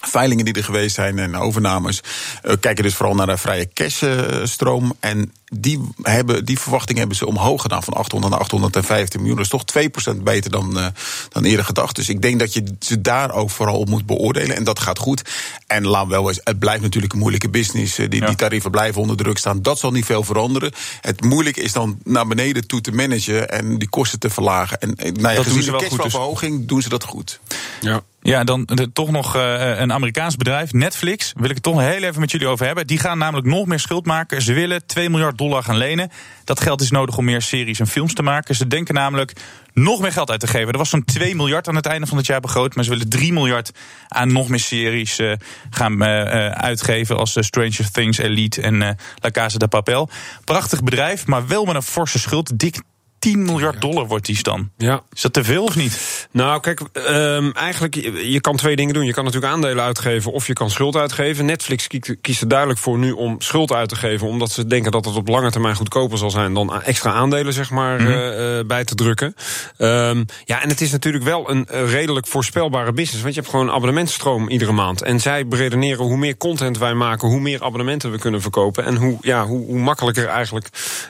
veilingen 0.00 0.44
die 0.44 0.54
er 0.54 0.64
geweest 0.64 0.94
zijn 0.94 1.18
en 1.18 1.36
overnames, 1.36 2.02
uh, 2.44 2.52
kijken 2.60 2.84
dus 2.84 2.94
vooral 2.94 3.14
naar 3.14 3.26
de 3.26 3.36
vrije 3.36 3.68
cashstroom. 3.74 4.96
En 5.00 5.32
die, 5.50 5.80
hebben, 6.02 6.44
die 6.44 6.58
verwachting 6.58 6.98
hebben 6.98 7.16
ze 7.16 7.26
omhoog 7.26 7.62
gedaan 7.62 7.82
van 7.82 7.94
800 7.94 8.32
naar 8.32 8.42
815 8.42 9.20
miljoen. 9.20 9.36
Dat 9.36 9.44
is 9.44 9.90
toch 9.90 10.14
2% 10.14 10.22
beter 10.22 10.50
dan, 10.50 10.78
uh, 10.78 10.86
dan 11.28 11.44
eerder 11.44 11.64
gedacht. 11.64 11.96
Dus 11.96 12.08
ik 12.08 12.22
denk 12.22 12.38
dat 12.38 12.52
je 12.52 12.64
ze 12.80 13.00
daar 13.00 13.32
ook 13.32 13.50
vooral 13.50 13.78
op 13.78 13.88
moet 13.88 14.06
beoordelen. 14.06 14.56
En 14.56 14.64
dat 14.64 14.78
gaat 14.78 14.98
goed. 14.98 15.22
En 15.66 15.86
laat 15.86 16.06
wel 16.06 16.28
eens, 16.28 16.40
het 16.44 16.58
blijft 16.58 16.82
natuurlijk 16.82 17.12
een 17.12 17.18
moeilijke 17.18 17.48
business. 17.48 17.98
Uh, 17.98 18.10
die, 18.10 18.20
ja. 18.20 18.26
die 18.26 18.36
tarieven 18.36 18.70
blijven 18.70 19.00
onder 19.00 19.16
druk 19.16 19.38
staan. 19.38 19.62
Dat 19.62 19.78
zal 19.78 19.90
niet 19.90 20.04
veel 20.04 20.22
veranderen. 20.22 20.72
Het 21.00 21.24
moeilijke 21.24 21.62
is 21.62 21.72
dan 21.72 21.98
naar 22.04 22.26
beneden 22.26 22.66
toe 22.66 22.80
te 22.80 22.92
managen 22.92 23.48
en 23.50 23.78
die 23.78 23.88
kosten 23.88 24.18
te 24.18 24.30
verlagen. 24.30 24.80
En 24.80 24.94
nou 24.96 25.28
ja, 25.28 25.34
dat 25.34 25.44
gezien 25.44 25.54
doen 25.54 25.62
ze 25.62 25.70
de. 25.70 26.48
Dus. 26.48 26.66
doen 26.66 26.82
ze 26.82 26.88
dat 26.88 27.04
goed. 27.04 27.40
Ja. 27.80 28.02
Ja, 28.28 28.44
dan 28.44 28.68
toch 28.92 29.10
nog 29.10 29.36
uh, 29.36 29.78
een 29.78 29.92
Amerikaans 29.92 30.36
bedrijf, 30.36 30.72
Netflix. 30.72 31.32
Wil 31.36 31.48
ik 31.48 31.54
het 31.54 31.62
toch 31.62 31.80
heel 31.80 32.02
even 32.02 32.20
met 32.20 32.30
jullie 32.30 32.46
over 32.46 32.66
hebben. 32.66 32.86
Die 32.86 32.98
gaan 32.98 33.18
namelijk 33.18 33.46
nog 33.46 33.66
meer 33.66 33.78
schuld 33.78 34.06
maken. 34.06 34.42
Ze 34.42 34.52
willen 34.52 34.86
2 34.86 35.10
miljard 35.10 35.38
dollar 35.38 35.62
gaan 35.62 35.76
lenen. 35.76 36.10
Dat 36.44 36.60
geld 36.60 36.80
is 36.80 36.90
nodig 36.90 37.16
om 37.16 37.24
meer 37.24 37.42
series 37.42 37.80
en 37.80 37.86
films 37.86 38.14
te 38.14 38.22
maken. 38.22 38.54
Ze 38.54 38.66
denken 38.66 38.94
namelijk 38.94 39.32
nog 39.72 40.00
meer 40.00 40.12
geld 40.12 40.30
uit 40.30 40.40
te 40.40 40.46
geven. 40.46 40.72
Er 40.72 40.78
was 40.78 40.90
zo'n 40.90 41.04
2 41.04 41.34
miljard 41.34 41.68
aan 41.68 41.76
het 41.76 41.86
einde 41.86 42.06
van 42.06 42.16
het 42.16 42.26
jaar 42.26 42.40
begroot. 42.40 42.74
Maar 42.74 42.84
ze 42.84 42.90
willen 42.90 43.08
3 43.08 43.32
miljard 43.32 43.70
aan 44.08 44.32
nog 44.32 44.48
meer 44.48 44.60
series 44.60 45.18
uh, 45.18 45.32
gaan 45.70 46.02
uh, 46.02 46.48
uitgeven. 46.48 47.16
Als 47.16 47.36
Stranger 47.40 47.90
Things, 47.90 48.18
Elite 48.18 48.62
en 48.62 48.78
La 49.16 49.30
Casa 49.30 49.58
de 49.58 49.68
Papel. 49.68 50.08
Prachtig 50.44 50.82
bedrijf, 50.82 51.26
maar 51.26 51.46
wel 51.46 51.64
met 51.64 51.74
een 51.74 51.82
forse 51.82 52.18
schuld. 52.18 52.58
Dik 52.58 52.80
10 53.18 53.44
miljard 53.44 53.80
dollar 53.80 54.06
wordt 54.06 54.26
die 54.26 54.42
dan. 54.42 54.70
Ja. 54.76 55.02
Is 55.12 55.22
dat 55.22 55.32
te 55.32 55.44
veel 55.44 55.64
of 55.64 55.76
niet? 55.76 56.28
Nou, 56.30 56.60
kijk, 56.60 56.80
um, 57.08 57.52
eigenlijk, 57.52 57.94
je 58.24 58.40
kan 58.40 58.56
twee 58.56 58.76
dingen 58.76 58.94
doen. 58.94 59.04
Je 59.04 59.12
kan 59.12 59.24
natuurlijk 59.24 59.52
aandelen 59.52 59.84
uitgeven 59.84 60.32
of 60.32 60.46
je 60.46 60.52
kan 60.52 60.70
schuld 60.70 60.96
uitgeven. 60.96 61.44
Netflix 61.44 61.86
kiest 62.20 62.40
er 62.40 62.48
duidelijk 62.48 62.78
voor 62.78 62.98
nu 62.98 63.12
om 63.12 63.40
schuld 63.40 63.72
uit 63.72 63.88
te 63.88 63.96
geven... 63.96 64.28
omdat 64.28 64.50
ze 64.50 64.66
denken 64.66 64.92
dat 64.92 65.04
het 65.04 65.16
op 65.16 65.28
lange 65.28 65.50
termijn 65.50 65.76
goedkoper 65.76 66.18
zal 66.18 66.30
zijn... 66.30 66.54
dan 66.54 66.82
extra 66.82 67.12
aandelen, 67.12 67.52
zeg 67.52 67.70
maar, 67.70 68.00
mm 68.00 68.06
-hmm. 68.06 68.14
uh, 68.14 68.64
bij 68.66 68.84
te 68.84 68.94
drukken. 68.94 69.34
Um, 69.78 70.24
ja, 70.44 70.62
en 70.62 70.68
het 70.68 70.80
is 70.80 70.90
natuurlijk 70.90 71.24
wel 71.24 71.50
een 71.50 71.66
redelijk 71.70 72.26
voorspelbare 72.26 72.92
business... 72.92 73.22
want 73.22 73.34
je 73.34 73.40
hebt 73.40 73.52
gewoon 73.52 73.70
abonnementstroom 73.70 74.48
iedere 74.48 74.72
maand. 74.72 75.02
En 75.02 75.20
zij 75.20 75.46
beredeneren 75.46 76.04
hoe 76.04 76.16
meer 76.16 76.36
content 76.36 76.78
wij 76.78 76.94
maken... 76.94 77.28
hoe 77.28 77.40
meer 77.40 77.62
abonnementen 77.62 78.10
we 78.10 78.18
kunnen 78.18 78.42
verkopen... 78.42 78.84
en 78.84 78.96
hoe, 78.96 79.18
ja, 79.20 79.46
hoe, 79.46 79.66
hoe 79.66 79.78
makkelijker 79.78 80.26
eigenlijk 80.26 80.68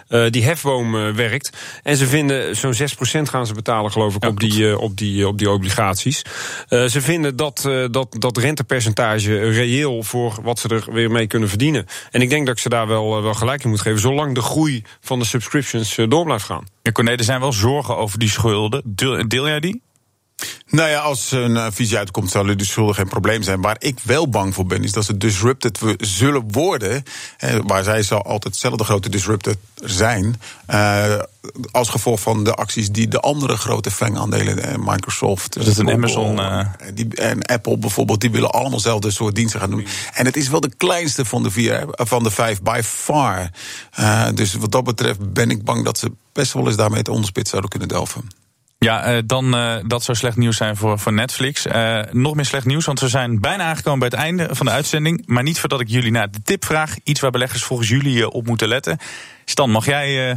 uh, 0.08 0.30
die 0.30 0.44
hefboom 0.44 0.94
uh, 0.94 1.14
werkt... 1.14 1.56
En 1.82 1.96
ze 1.98 2.06
vinden 2.06 2.56
zo'n 2.56 2.74
6% 2.74 3.22
gaan 3.22 3.46
ze 3.46 3.54
betalen, 3.54 3.92
geloof 3.92 4.14
ik, 4.14 4.22
ja, 4.22 4.28
op, 4.28 4.40
die, 4.40 4.60
uh, 4.60 4.80
op, 4.80 4.96
die, 4.96 5.28
op 5.28 5.38
die 5.38 5.50
obligaties. 5.50 6.22
Uh, 6.68 6.84
ze 6.84 7.00
vinden 7.00 7.36
dat, 7.36 7.64
uh, 7.68 7.86
dat 7.90 8.16
dat 8.18 8.36
rentepercentage 8.36 9.50
reëel 9.50 10.02
voor 10.02 10.38
wat 10.42 10.58
ze 10.58 10.68
er 10.68 10.92
weer 10.92 11.10
mee 11.10 11.26
kunnen 11.26 11.48
verdienen. 11.48 11.86
En 12.10 12.22
ik 12.22 12.30
denk 12.30 12.46
dat 12.46 12.56
ik 12.56 12.62
ze 12.62 12.68
daar 12.68 12.86
wel, 12.86 13.22
wel 13.22 13.34
gelijk 13.34 13.64
in 13.64 13.70
moet 13.70 13.80
geven, 13.80 14.00
zolang 14.00 14.34
de 14.34 14.42
groei 14.42 14.82
van 15.00 15.18
de 15.18 15.24
subscriptions 15.24 15.98
door 16.08 16.24
blijft 16.24 16.44
gaan. 16.44 16.66
Ja, 16.82 16.92
Corné, 16.92 17.10
er 17.10 17.24
zijn 17.24 17.40
wel 17.40 17.52
zorgen 17.52 17.96
over 17.96 18.18
die 18.18 18.30
schulden. 18.30 18.82
Deel, 18.84 19.28
deel 19.28 19.46
jij 19.46 19.60
die? 19.60 19.82
Nou 20.70 20.88
ja, 20.88 21.00
als 21.00 21.30
een 21.30 21.50
uh, 21.50 21.66
visie 21.70 21.98
uitkomt, 21.98 22.30
zullen 22.30 22.58
de 22.58 22.64
schulden 22.64 22.94
geen 22.94 23.08
probleem 23.08 23.42
zijn. 23.42 23.60
Waar 23.60 23.76
ik 23.78 23.98
wel 24.02 24.28
bang 24.28 24.54
voor 24.54 24.66
ben, 24.66 24.84
is 24.84 24.92
dat 24.92 25.04
ze 25.04 25.16
disrupted 25.16 25.78
zullen 25.98 26.52
worden. 26.52 27.02
Eh, 27.38 27.58
waar 27.66 27.84
zij 27.84 28.02
zal 28.02 28.22
altijd 28.22 28.44
hetzelfde 28.44 28.84
grote 28.84 29.08
disrupted 29.08 29.56
zijn. 29.74 30.40
Uh, 30.70 31.14
als 31.70 31.88
gevolg 31.88 32.20
van 32.20 32.44
de 32.44 32.54
acties 32.54 32.90
die 32.90 33.08
de 33.08 33.20
andere 33.20 33.56
grote 33.56 33.90
FANG-aandelen, 33.90 34.84
Microsoft, 34.84 35.54
dat 35.54 35.66
is 35.66 35.78
een 35.78 35.90
Amazon 35.90 36.40
die, 36.94 37.14
en 37.14 37.42
Apple 37.42 37.78
bijvoorbeeld, 37.78 38.20
die 38.20 38.30
willen 38.30 38.50
allemaal 38.50 38.80
zelfde 38.80 39.10
soort 39.10 39.34
diensten 39.34 39.60
gaan 39.60 39.70
doen. 39.70 39.86
En 40.14 40.26
het 40.26 40.36
is 40.36 40.48
wel 40.48 40.60
de 40.60 40.72
kleinste 40.76 41.24
van 41.24 41.42
de, 41.42 41.50
vier, 41.50 41.86
van 41.90 42.22
de 42.22 42.30
vijf, 42.30 42.62
by 42.62 42.80
far. 42.84 43.50
dus 44.34 44.54
wat 44.54 44.72
dat 44.72 44.84
betreft 44.84 45.32
ben 45.32 45.50
ik 45.50 45.64
bang 45.64 45.84
dat 45.84 45.98
ze 45.98 46.12
best 46.32 46.52
wel 46.52 46.66
eens 46.66 46.76
daarmee 46.76 46.98
het 46.98 47.08
onderspit 47.08 47.48
zouden 47.48 47.70
kunnen 47.70 47.88
delven. 47.88 48.37
Ja, 48.78 49.14
uh, 49.14 49.18
dan 49.26 49.54
uh, 49.54 49.76
dat 49.86 50.02
zou 50.02 50.16
slecht 50.16 50.36
nieuws 50.36 50.56
zijn 50.56 50.76
voor, 50.76 50.98
voor 50.98 51.12
Netflix. 51.12 51.66
Uh, 51.66 52.00
nog 52.10 52.34
meer 52.34 52.44
slecht 52.44 52.66
nieuws, 52.66 52.84
want 52.84 53.00
we 53.00 53.08
zijn 53.08 53.40
bijna 53.40 53.64
aangekomen 53.64 53.98
bij 53.98 54.08
het 54.08 54.18
einde 54.18 54.48
van 54.54 54.66
de 54.66 54.72
uitzending. 54.72 55.22
Maar 55.26 55.42
niet 55.42 55.60
voordat 55.60 55.80
ik 55.80 55.88
jullie 55.88 56.10
naar 56.10 56.30
de 56.30 56.42
tip 56.42 56.64
vraag. 56.64 56.94
Iets 57.04 57.20
waar 57.20 57.30
beleggers 57.30 57.62
volgens 57.62 57.88
jullie 57.88 58.30
op 58.30 58.46
moeten 58.46 58.68
letten. 58.68 58.98
Stan, 59.50 59.70
mag 59.70 59.86
jij 59.86 60.30
uh? 60.30 60.36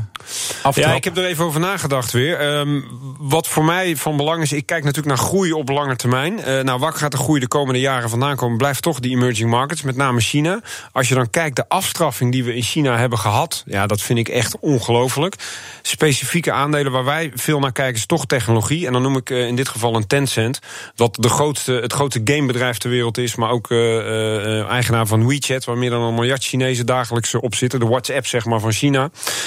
Ja, 0.73 0.93
ik 0.93 1.03
heb 1.03 1.17
er 1.17 1.25
even 1.25 1.45
over 1.45 1.59
nagedacht 1.59 2.11
weer. 2.11 2.57
Um, 2.57 2.85
wat 3.19 3.47
voor 3.47 3.65
mij 3.65 3.95
van 3.95 4.17
belang 4.17 4.41
is, 4.41 4.51
ik 4.51 4.65
kijk 4.65 4.83
natuurlijk 4.83 5.15
naar 5.15 5.25
groei 5.25 5.53
op 5.53 5.69
lange 5.69 5.95
termijn. 5.95 6.39
Uh, 6.39 6.59
nou, 6.61 6.79
waar 6.79 6.93
gaat 6.93 7.11
de 7.11 7.17
groei 7.17 7.39
de 7.39 7.47
komende 7.47 7.79
jaren 7.79 8.09
vandaan 8.09 8.35
komen? 8.35 8.57
Blijft 8.57 8.81
toch 8.81 8.99
die 8.99 9.11
emerging 9.11 9.49
markets, 9.49 9.81
met 9.81 9.95
name 9.95 10.19
China. 10.19 10.61
Als 10.91 11.07
je 11.07 11.15
dan 11.15 11.29
kijkt, 11.29 11.55
de 11.55 11.69
afstraffing 11.69 12.31
die 12.31 12.43
we 12.43 12.55
in 12.55 12.61
China 12.61 12.97
hebben 12.97 13.19
gehad... 13.19 13.63
ja, 13.65 13.87
dat 13.87 14.01
vind 14.01 14.19
ik 14.19 14.29
echt 14.29 14.59
ongelooflijk. 14.59 15.35
Specifieke 15.81 16.51
aandelen 16.51 16.91
waar 16.91 17.05
wij 17.05 17.31
veel 17.35 17.59
naar 17.59 17.71
kijken 17.71 17.95
is 17.95 18.05
toch 18.05 18.25
technologie. 18.25 18.87
En 18.87 18.93
dan 18.93 19.01
noem 19.01 19.17
ik 19.17 19.29
uh, 19.29 19.47
in 19.47 19.55
dit 19.55 19.69
geval 19.69 19.95
een 19.95 20.07
Tencent... 20.07 20.59
wat 20.95 21.17
de 21.19 21.29
grootste, 21.29 21.71
het 21.71 21.93
grootste 21.93 22.21
gamebedrijf 22.23 22.77
ter 22.77 22.89
wereld 22.89 23.17
is... 23.17 23.35
maar 23.35 23.49
ook 23.49 23.71
eigenaar 23.71 25.07
van 25.07 25.27
WeChat... 25.27 25.65
waar 25.65 25.77
meer 25.77 25.89
dan 25.89 26.01
een 26.01 26.13
miljard 26.13 26.43
Chinezen 26.43 26.85
dagelijks 26.85 27.35
op 27.35 27.55
zitten. 27.55 27.79
De 27.79 27.85
WhatsApp, 27.87 28.27
zeg 28.27 28.45
maar, 28.45 28.59
van 28.59 28.71
China. 28.71 29.00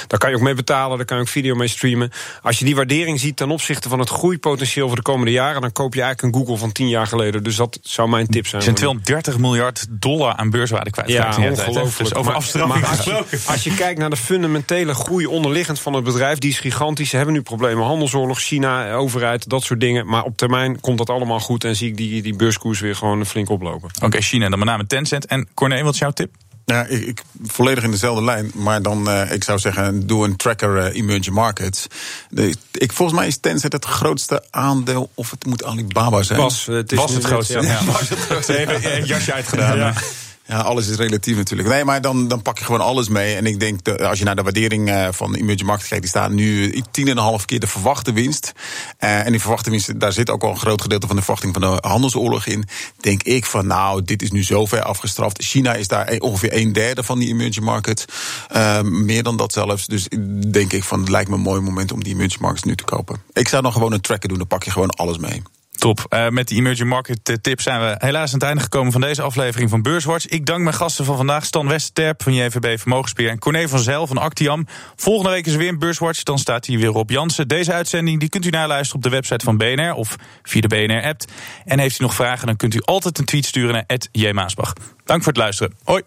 Daar 0.06 0.18
kan 0.18 0.30
je 0.30 0.36
ook 0.36 0.42
mee 0.42 0.54
betalen, 0.54 0.96
daar 0.96 1.06
kan 1.06 1.16
je 1.16 1.22
ook 1.22 1.28
video 1.28 1.54
mee 1.54 1.68
streamen. 1.68 2.10
Als 2.42 2.58
je 2.58 2.64
die 2.64 2.76
waardering 2.76 3.20
ziet 3.20 3.36
ten 3.36 3.50
opzichte 3.50 3.88
van 3.88 3.98
het 3.98 4.08
groeipotentieel 4.08 4.86
voor 4.86 4.96
de 4.96 5.02
komende 5.02 5.32
jaren, 5.32 5.60
dan 5.60 5.72
koop 5.72 5.94
je 5.94 6.02
eigenlijk 6.02 6.34
een 6.34 6.40
Google 6.40 6.58
van 6.58 6.72
tien 6.72 6.88
jaar 6.88 7.06
geleden. 7.06 7.42
Dus 7.42 7.56
dat 7.56 7.78
zou 7.82 8.08
mijn 8.08 8.26
tip 8.26 8.46
zijn. 8.46 8.56
Er 8.56 8.62
zijn 8.62 8.74
230 8.74 9.38
miljard 9.38 9.86
dollar 9.90 10.34
aan 10.34 10.50
beurswaarde 10.50 10.90
kwijt. 10.90 11.08
Ja, 11.08 11.36
ongelooflijk. 11.36 11.98
Dus 11.98 12.14
over 12.14 12.32
afstraffing 12.32 12.88
gesproken. 12.88 13.38
Als 13.46 13.64
je 13.64 13.74
kijkt 13.74 13.98
naar 13.98 14.10
de 14.10 14.16
fundamentele 14.16 14.94
groei 14.94 15.26
onderliggend 15.26 15.80
van 15.80 15.92
het 15.92 16.04
bedrijf, 16.04 16.38
die 16.38 16.50
is 16.50 16.58
gigantisch. 16.58 17.10
Ze 17.10 17.16
hebben 17.16 17.34
nu 17.34 17.42
problemen. 17.42 17.84
Handelsoorlog, 17.84 18.40
China, 18.40 18.92
overheid, 18.92 19.48
dat 19.48 19.62
soort 19.62 19.80
dingen. 19.80 20.06
Maar 20.06 20.22
op 20.22 20.36
termijn 20.36 20.80
komt 20.80 20.98
dat 20.98 21.10
allemaal 21.10 21.40
goed 21.40 21.64
en 21.64 21.76
zie 21.76 21.88
ik 21.88 21.96
die, 21.96 22.22
die 22.22 22.36
beurskoers 22.36 22.80
weer 22.80 22.96
gewoon 22.96 23.26
flink 23.26 23.48
oplopen. 23.48 23.88
Oké, 23.96 24.04
okay, 24.04 24.20
China, 24.20 24.48
dan 24.48 24.58
met 24.58 24.68
name 24.68 24.86
Tencent. 24.86 25.26
En 25.26 25.48
Corné, 25.54 25.82
wat 25.82 25.92
is 25.92 25.98
jouw 25.98 26.10
tip? 26.10 26.30
Ja, 26.64 26.84
ik, 26.84 27.06
ik, 27.06 27.22
volledig 27.42 27.84
in 27.84 27.90
dezelfde 27.90 28.24
lijn. 28.24 28.50
Maar 28.54 28.82
dan, 28.82 29.08
uh, 29.08 29.32
ik 29.32 29.44
zou 29.44 29.58
zeggen, 29.58 30.06
doe 30.06 30.24
een 30.24 30.36
tracker 30.36 30.76
uh, 30.76 30.96
emerging 30.96 31.34
markets. 31.34 31.86
De, 32.30 32.54
ik, 32.72 32.92
volgens 32.92 33.18
mij 33.18 33.26
is 33.26 33.36
Tencent 33.36 33.72
het 33.72 33.84
grootste 33.84 34.44
aandeel, 34.50 35.10
of 35.14 35.30
het 35.30 35.46
moet 35.46 35.64
Alibaba 35.64 36.22
zijn. 36.22 36.40
Was 36.40 36.66
het, 36.66 36.92
is 36.92 36.98
was 36.98 37.14
het 37.14 37.24
grootste. 37.24 37.60
Ja. 37.60 37.62
Ja. 37.62 37.84
Was 37.92 38.08
het 38.08 38.18
grootste. 38.18 38.58
Even 38.58 38.96
een 38.96 39.04
jasje 39.04 39.32
uitgedaan. 39.32 39.76
Ja. 39.76 39.94
Ja, 40.46 40.60
alles 40.60 40.88
is 40.88 40.96
relatief 40.96 41.36
natuurlijk. 41.36 41.68
Nee, 41.68 41.84
maar 41.84 42.00
dan, 42.00 42.28
dan 42.28 42.42
pak 42.42 42.58
je 42.58 42.64
gewoon 42.64 42.80
alles 42.80 43.08
mee. 43.08 43.34
En 43.34 43.46
ik 43.46 43.60
denk, 43.60 43.84
dat 43.84 44.00
als 44.00 44.18
je 44.18 44.24
naar 44.24 44.36
de 44.36 44.42
waardering 44.42 44.88
uh, 44.88 45.08
van 45.10 45.34
Emerging 45.34 45.68
Market 45.68 45.88
kijkt... 45.88 46.02
die 46.02 46.10
staat 46.10 46.30
nu 46.30 46.74
10,5 46.74 47.44
keer 47.44 47.60
de 47.60 47.66
verwachte 47.66 48.12
winst. 48.12 48.52
Uh, 49.00 49.24
en 49.26 49.30
die 49.30 49.40
verwachte 49.40 49.70
winst, 49.70 50.00
daar 50.00 50.12
zit 50.12 50.30
ook 50.30 50.42
al 50.42 50.50
een 50.50 50.58
groot 50.58 50.82
gedeelte 50.82 51.06
van 51.06 51.16
de 51.16 51.22
verwachting... 51.22 51.52
van 51.52 51.62
de 51.62 51.88
handelsoorlog 51.88 52.46
in. 52.46 52.64
Denk 53.00 53.22
ik 53.22 53.44
van, 53.44 53.66
nou, 53.66 54.02
dit 54.02 54.22
is 54.22 54.30
nu 54.30 54.44
zo 54.44 54.66
ver 54.66 54.82
afgestraft. 54.82 55.42
China 55.42 55.74
is 55.74 55.88
daar 55.88 56.16
ongeveer 56.18 56.56
een 56.56 56.72
derde 56.72 57.02
van 57.02 57.18
die 57.18 57.28
Emerging 57.28 57.64
Market. 57.64 58.04
Uh, 58.56 58.80
meer 58.80 59.22
dan 59.22 59.36
dat 59.36 59.52
zelfs. 59.52 59.86
Dus 59.86 60.08
denk 60.50 60.72
ik 60.72 60.84
van, 60.84 61.00
het 61.00 61.08
lijkt 61.08 61.28
me 61.28 61.34
een 61.34 61.40
mooi 61.40 61.60
moment 61.60 61.92
om 61.92 62.02
die 62.04 62.12
Emerging 62.14 62.40
Markets 62.40 62.62
nu 62.62 62.74
te 62.74 62.84
kopen. 62.84 63.22
Ik 63.32 63.48
zou 63.48 63.62
dan 63.62 63.72
gewoon 63.72 63.92
een 63.92 64.00
tracker 64.00 64.28
doen, 64.28 64.38
dan 64.38 64.46
pak 64.46 64.62
je 64.62 64.70
gewoon 64.70 64.90
alles 64.90 65.18
mee. 65.18 65.42
Top. 65.78 66.06
Uh, 66.08 66.28
met 66.28 66.48
die 66.48 66.58
emerging 66.58 66.88
market 66.88 67.38
tips 67.42 67.62
zijn 67.62 67.80
we 67.80 67.94
helaas 67.98 68.28
aan 68.28 68.38
het 68.38 68.48
einde 68.48 68.62
gekomen 68.62 68.92
van 68.92 69.00
deze 69.00 69.22
aflevering 69.22 69.70
van 69.70 69.82
Beurswatch. 69.82 70.26
Ik 70.26 70.46
dank 70.46 70.62
mijn 70.62 70.74
gasten 70.74 71.04
van 71.04 71.16
vandaag, 71.16 71.44
Stan 71.44 71.68
Westerterp 71.68 72.22
van 72.22 72.34
JVB 72.34 72.78
Vermogensbeheer 72.78 73.30
en 73.30 73.38
Corné 73.38 73.68
van 73.68 73.78
Zijl 73.78 74.06
van 74.06 74.18
Actiam. 74.18 74.66
Volgende 74.96 75.30
week 75.30 75.46
is 75.46 75.52
er 75.52 75.58
weer 75.58 75.68
een 75.68 75.78
Beurswatch, 75.78 76.22
dan 76.22 76.38
staat 76.38 76.66
hier 76.66 76.78
weer 76.78 76.88
Rob 76.88 77.10
Jansen. 77.10 77.48
Deze 77.48 77.72
uitzending 77.72 78.20
die 78.20 78.28
kunt 78.28 78.46
u 78.46 78.50
naluisteren 78.50 78.96
op 78.96 79.02
de 79.02 79.16
website 79.16 79.44
van 79.44 79.56
BNR 79.56 79.94
of 79.94 80.16
via 80.42 80.60
de 80.60 80.68
BNR-app. 80.68 81.22
En 81.64 81.78
heeft 81.78 82.00
u 82.00 82.02
nog 82.02 82.14
vragen, 82.14 82.46
dan 82.46 82.56
kunt 82.56 82.74
u 82.74 82.80
altijd 82.80 83.18
een 83.18 83.24
tweet 83.24 83.44
sturen 83.44 83.72
naar 83.72 83.98
@jmaasbach. 84.12 84.72
Dank 85.04 85.22
voor 85.22 85.32
het 85.32 85.42
luisteren. 85.42 85.74
Hoi. 85.84 86.02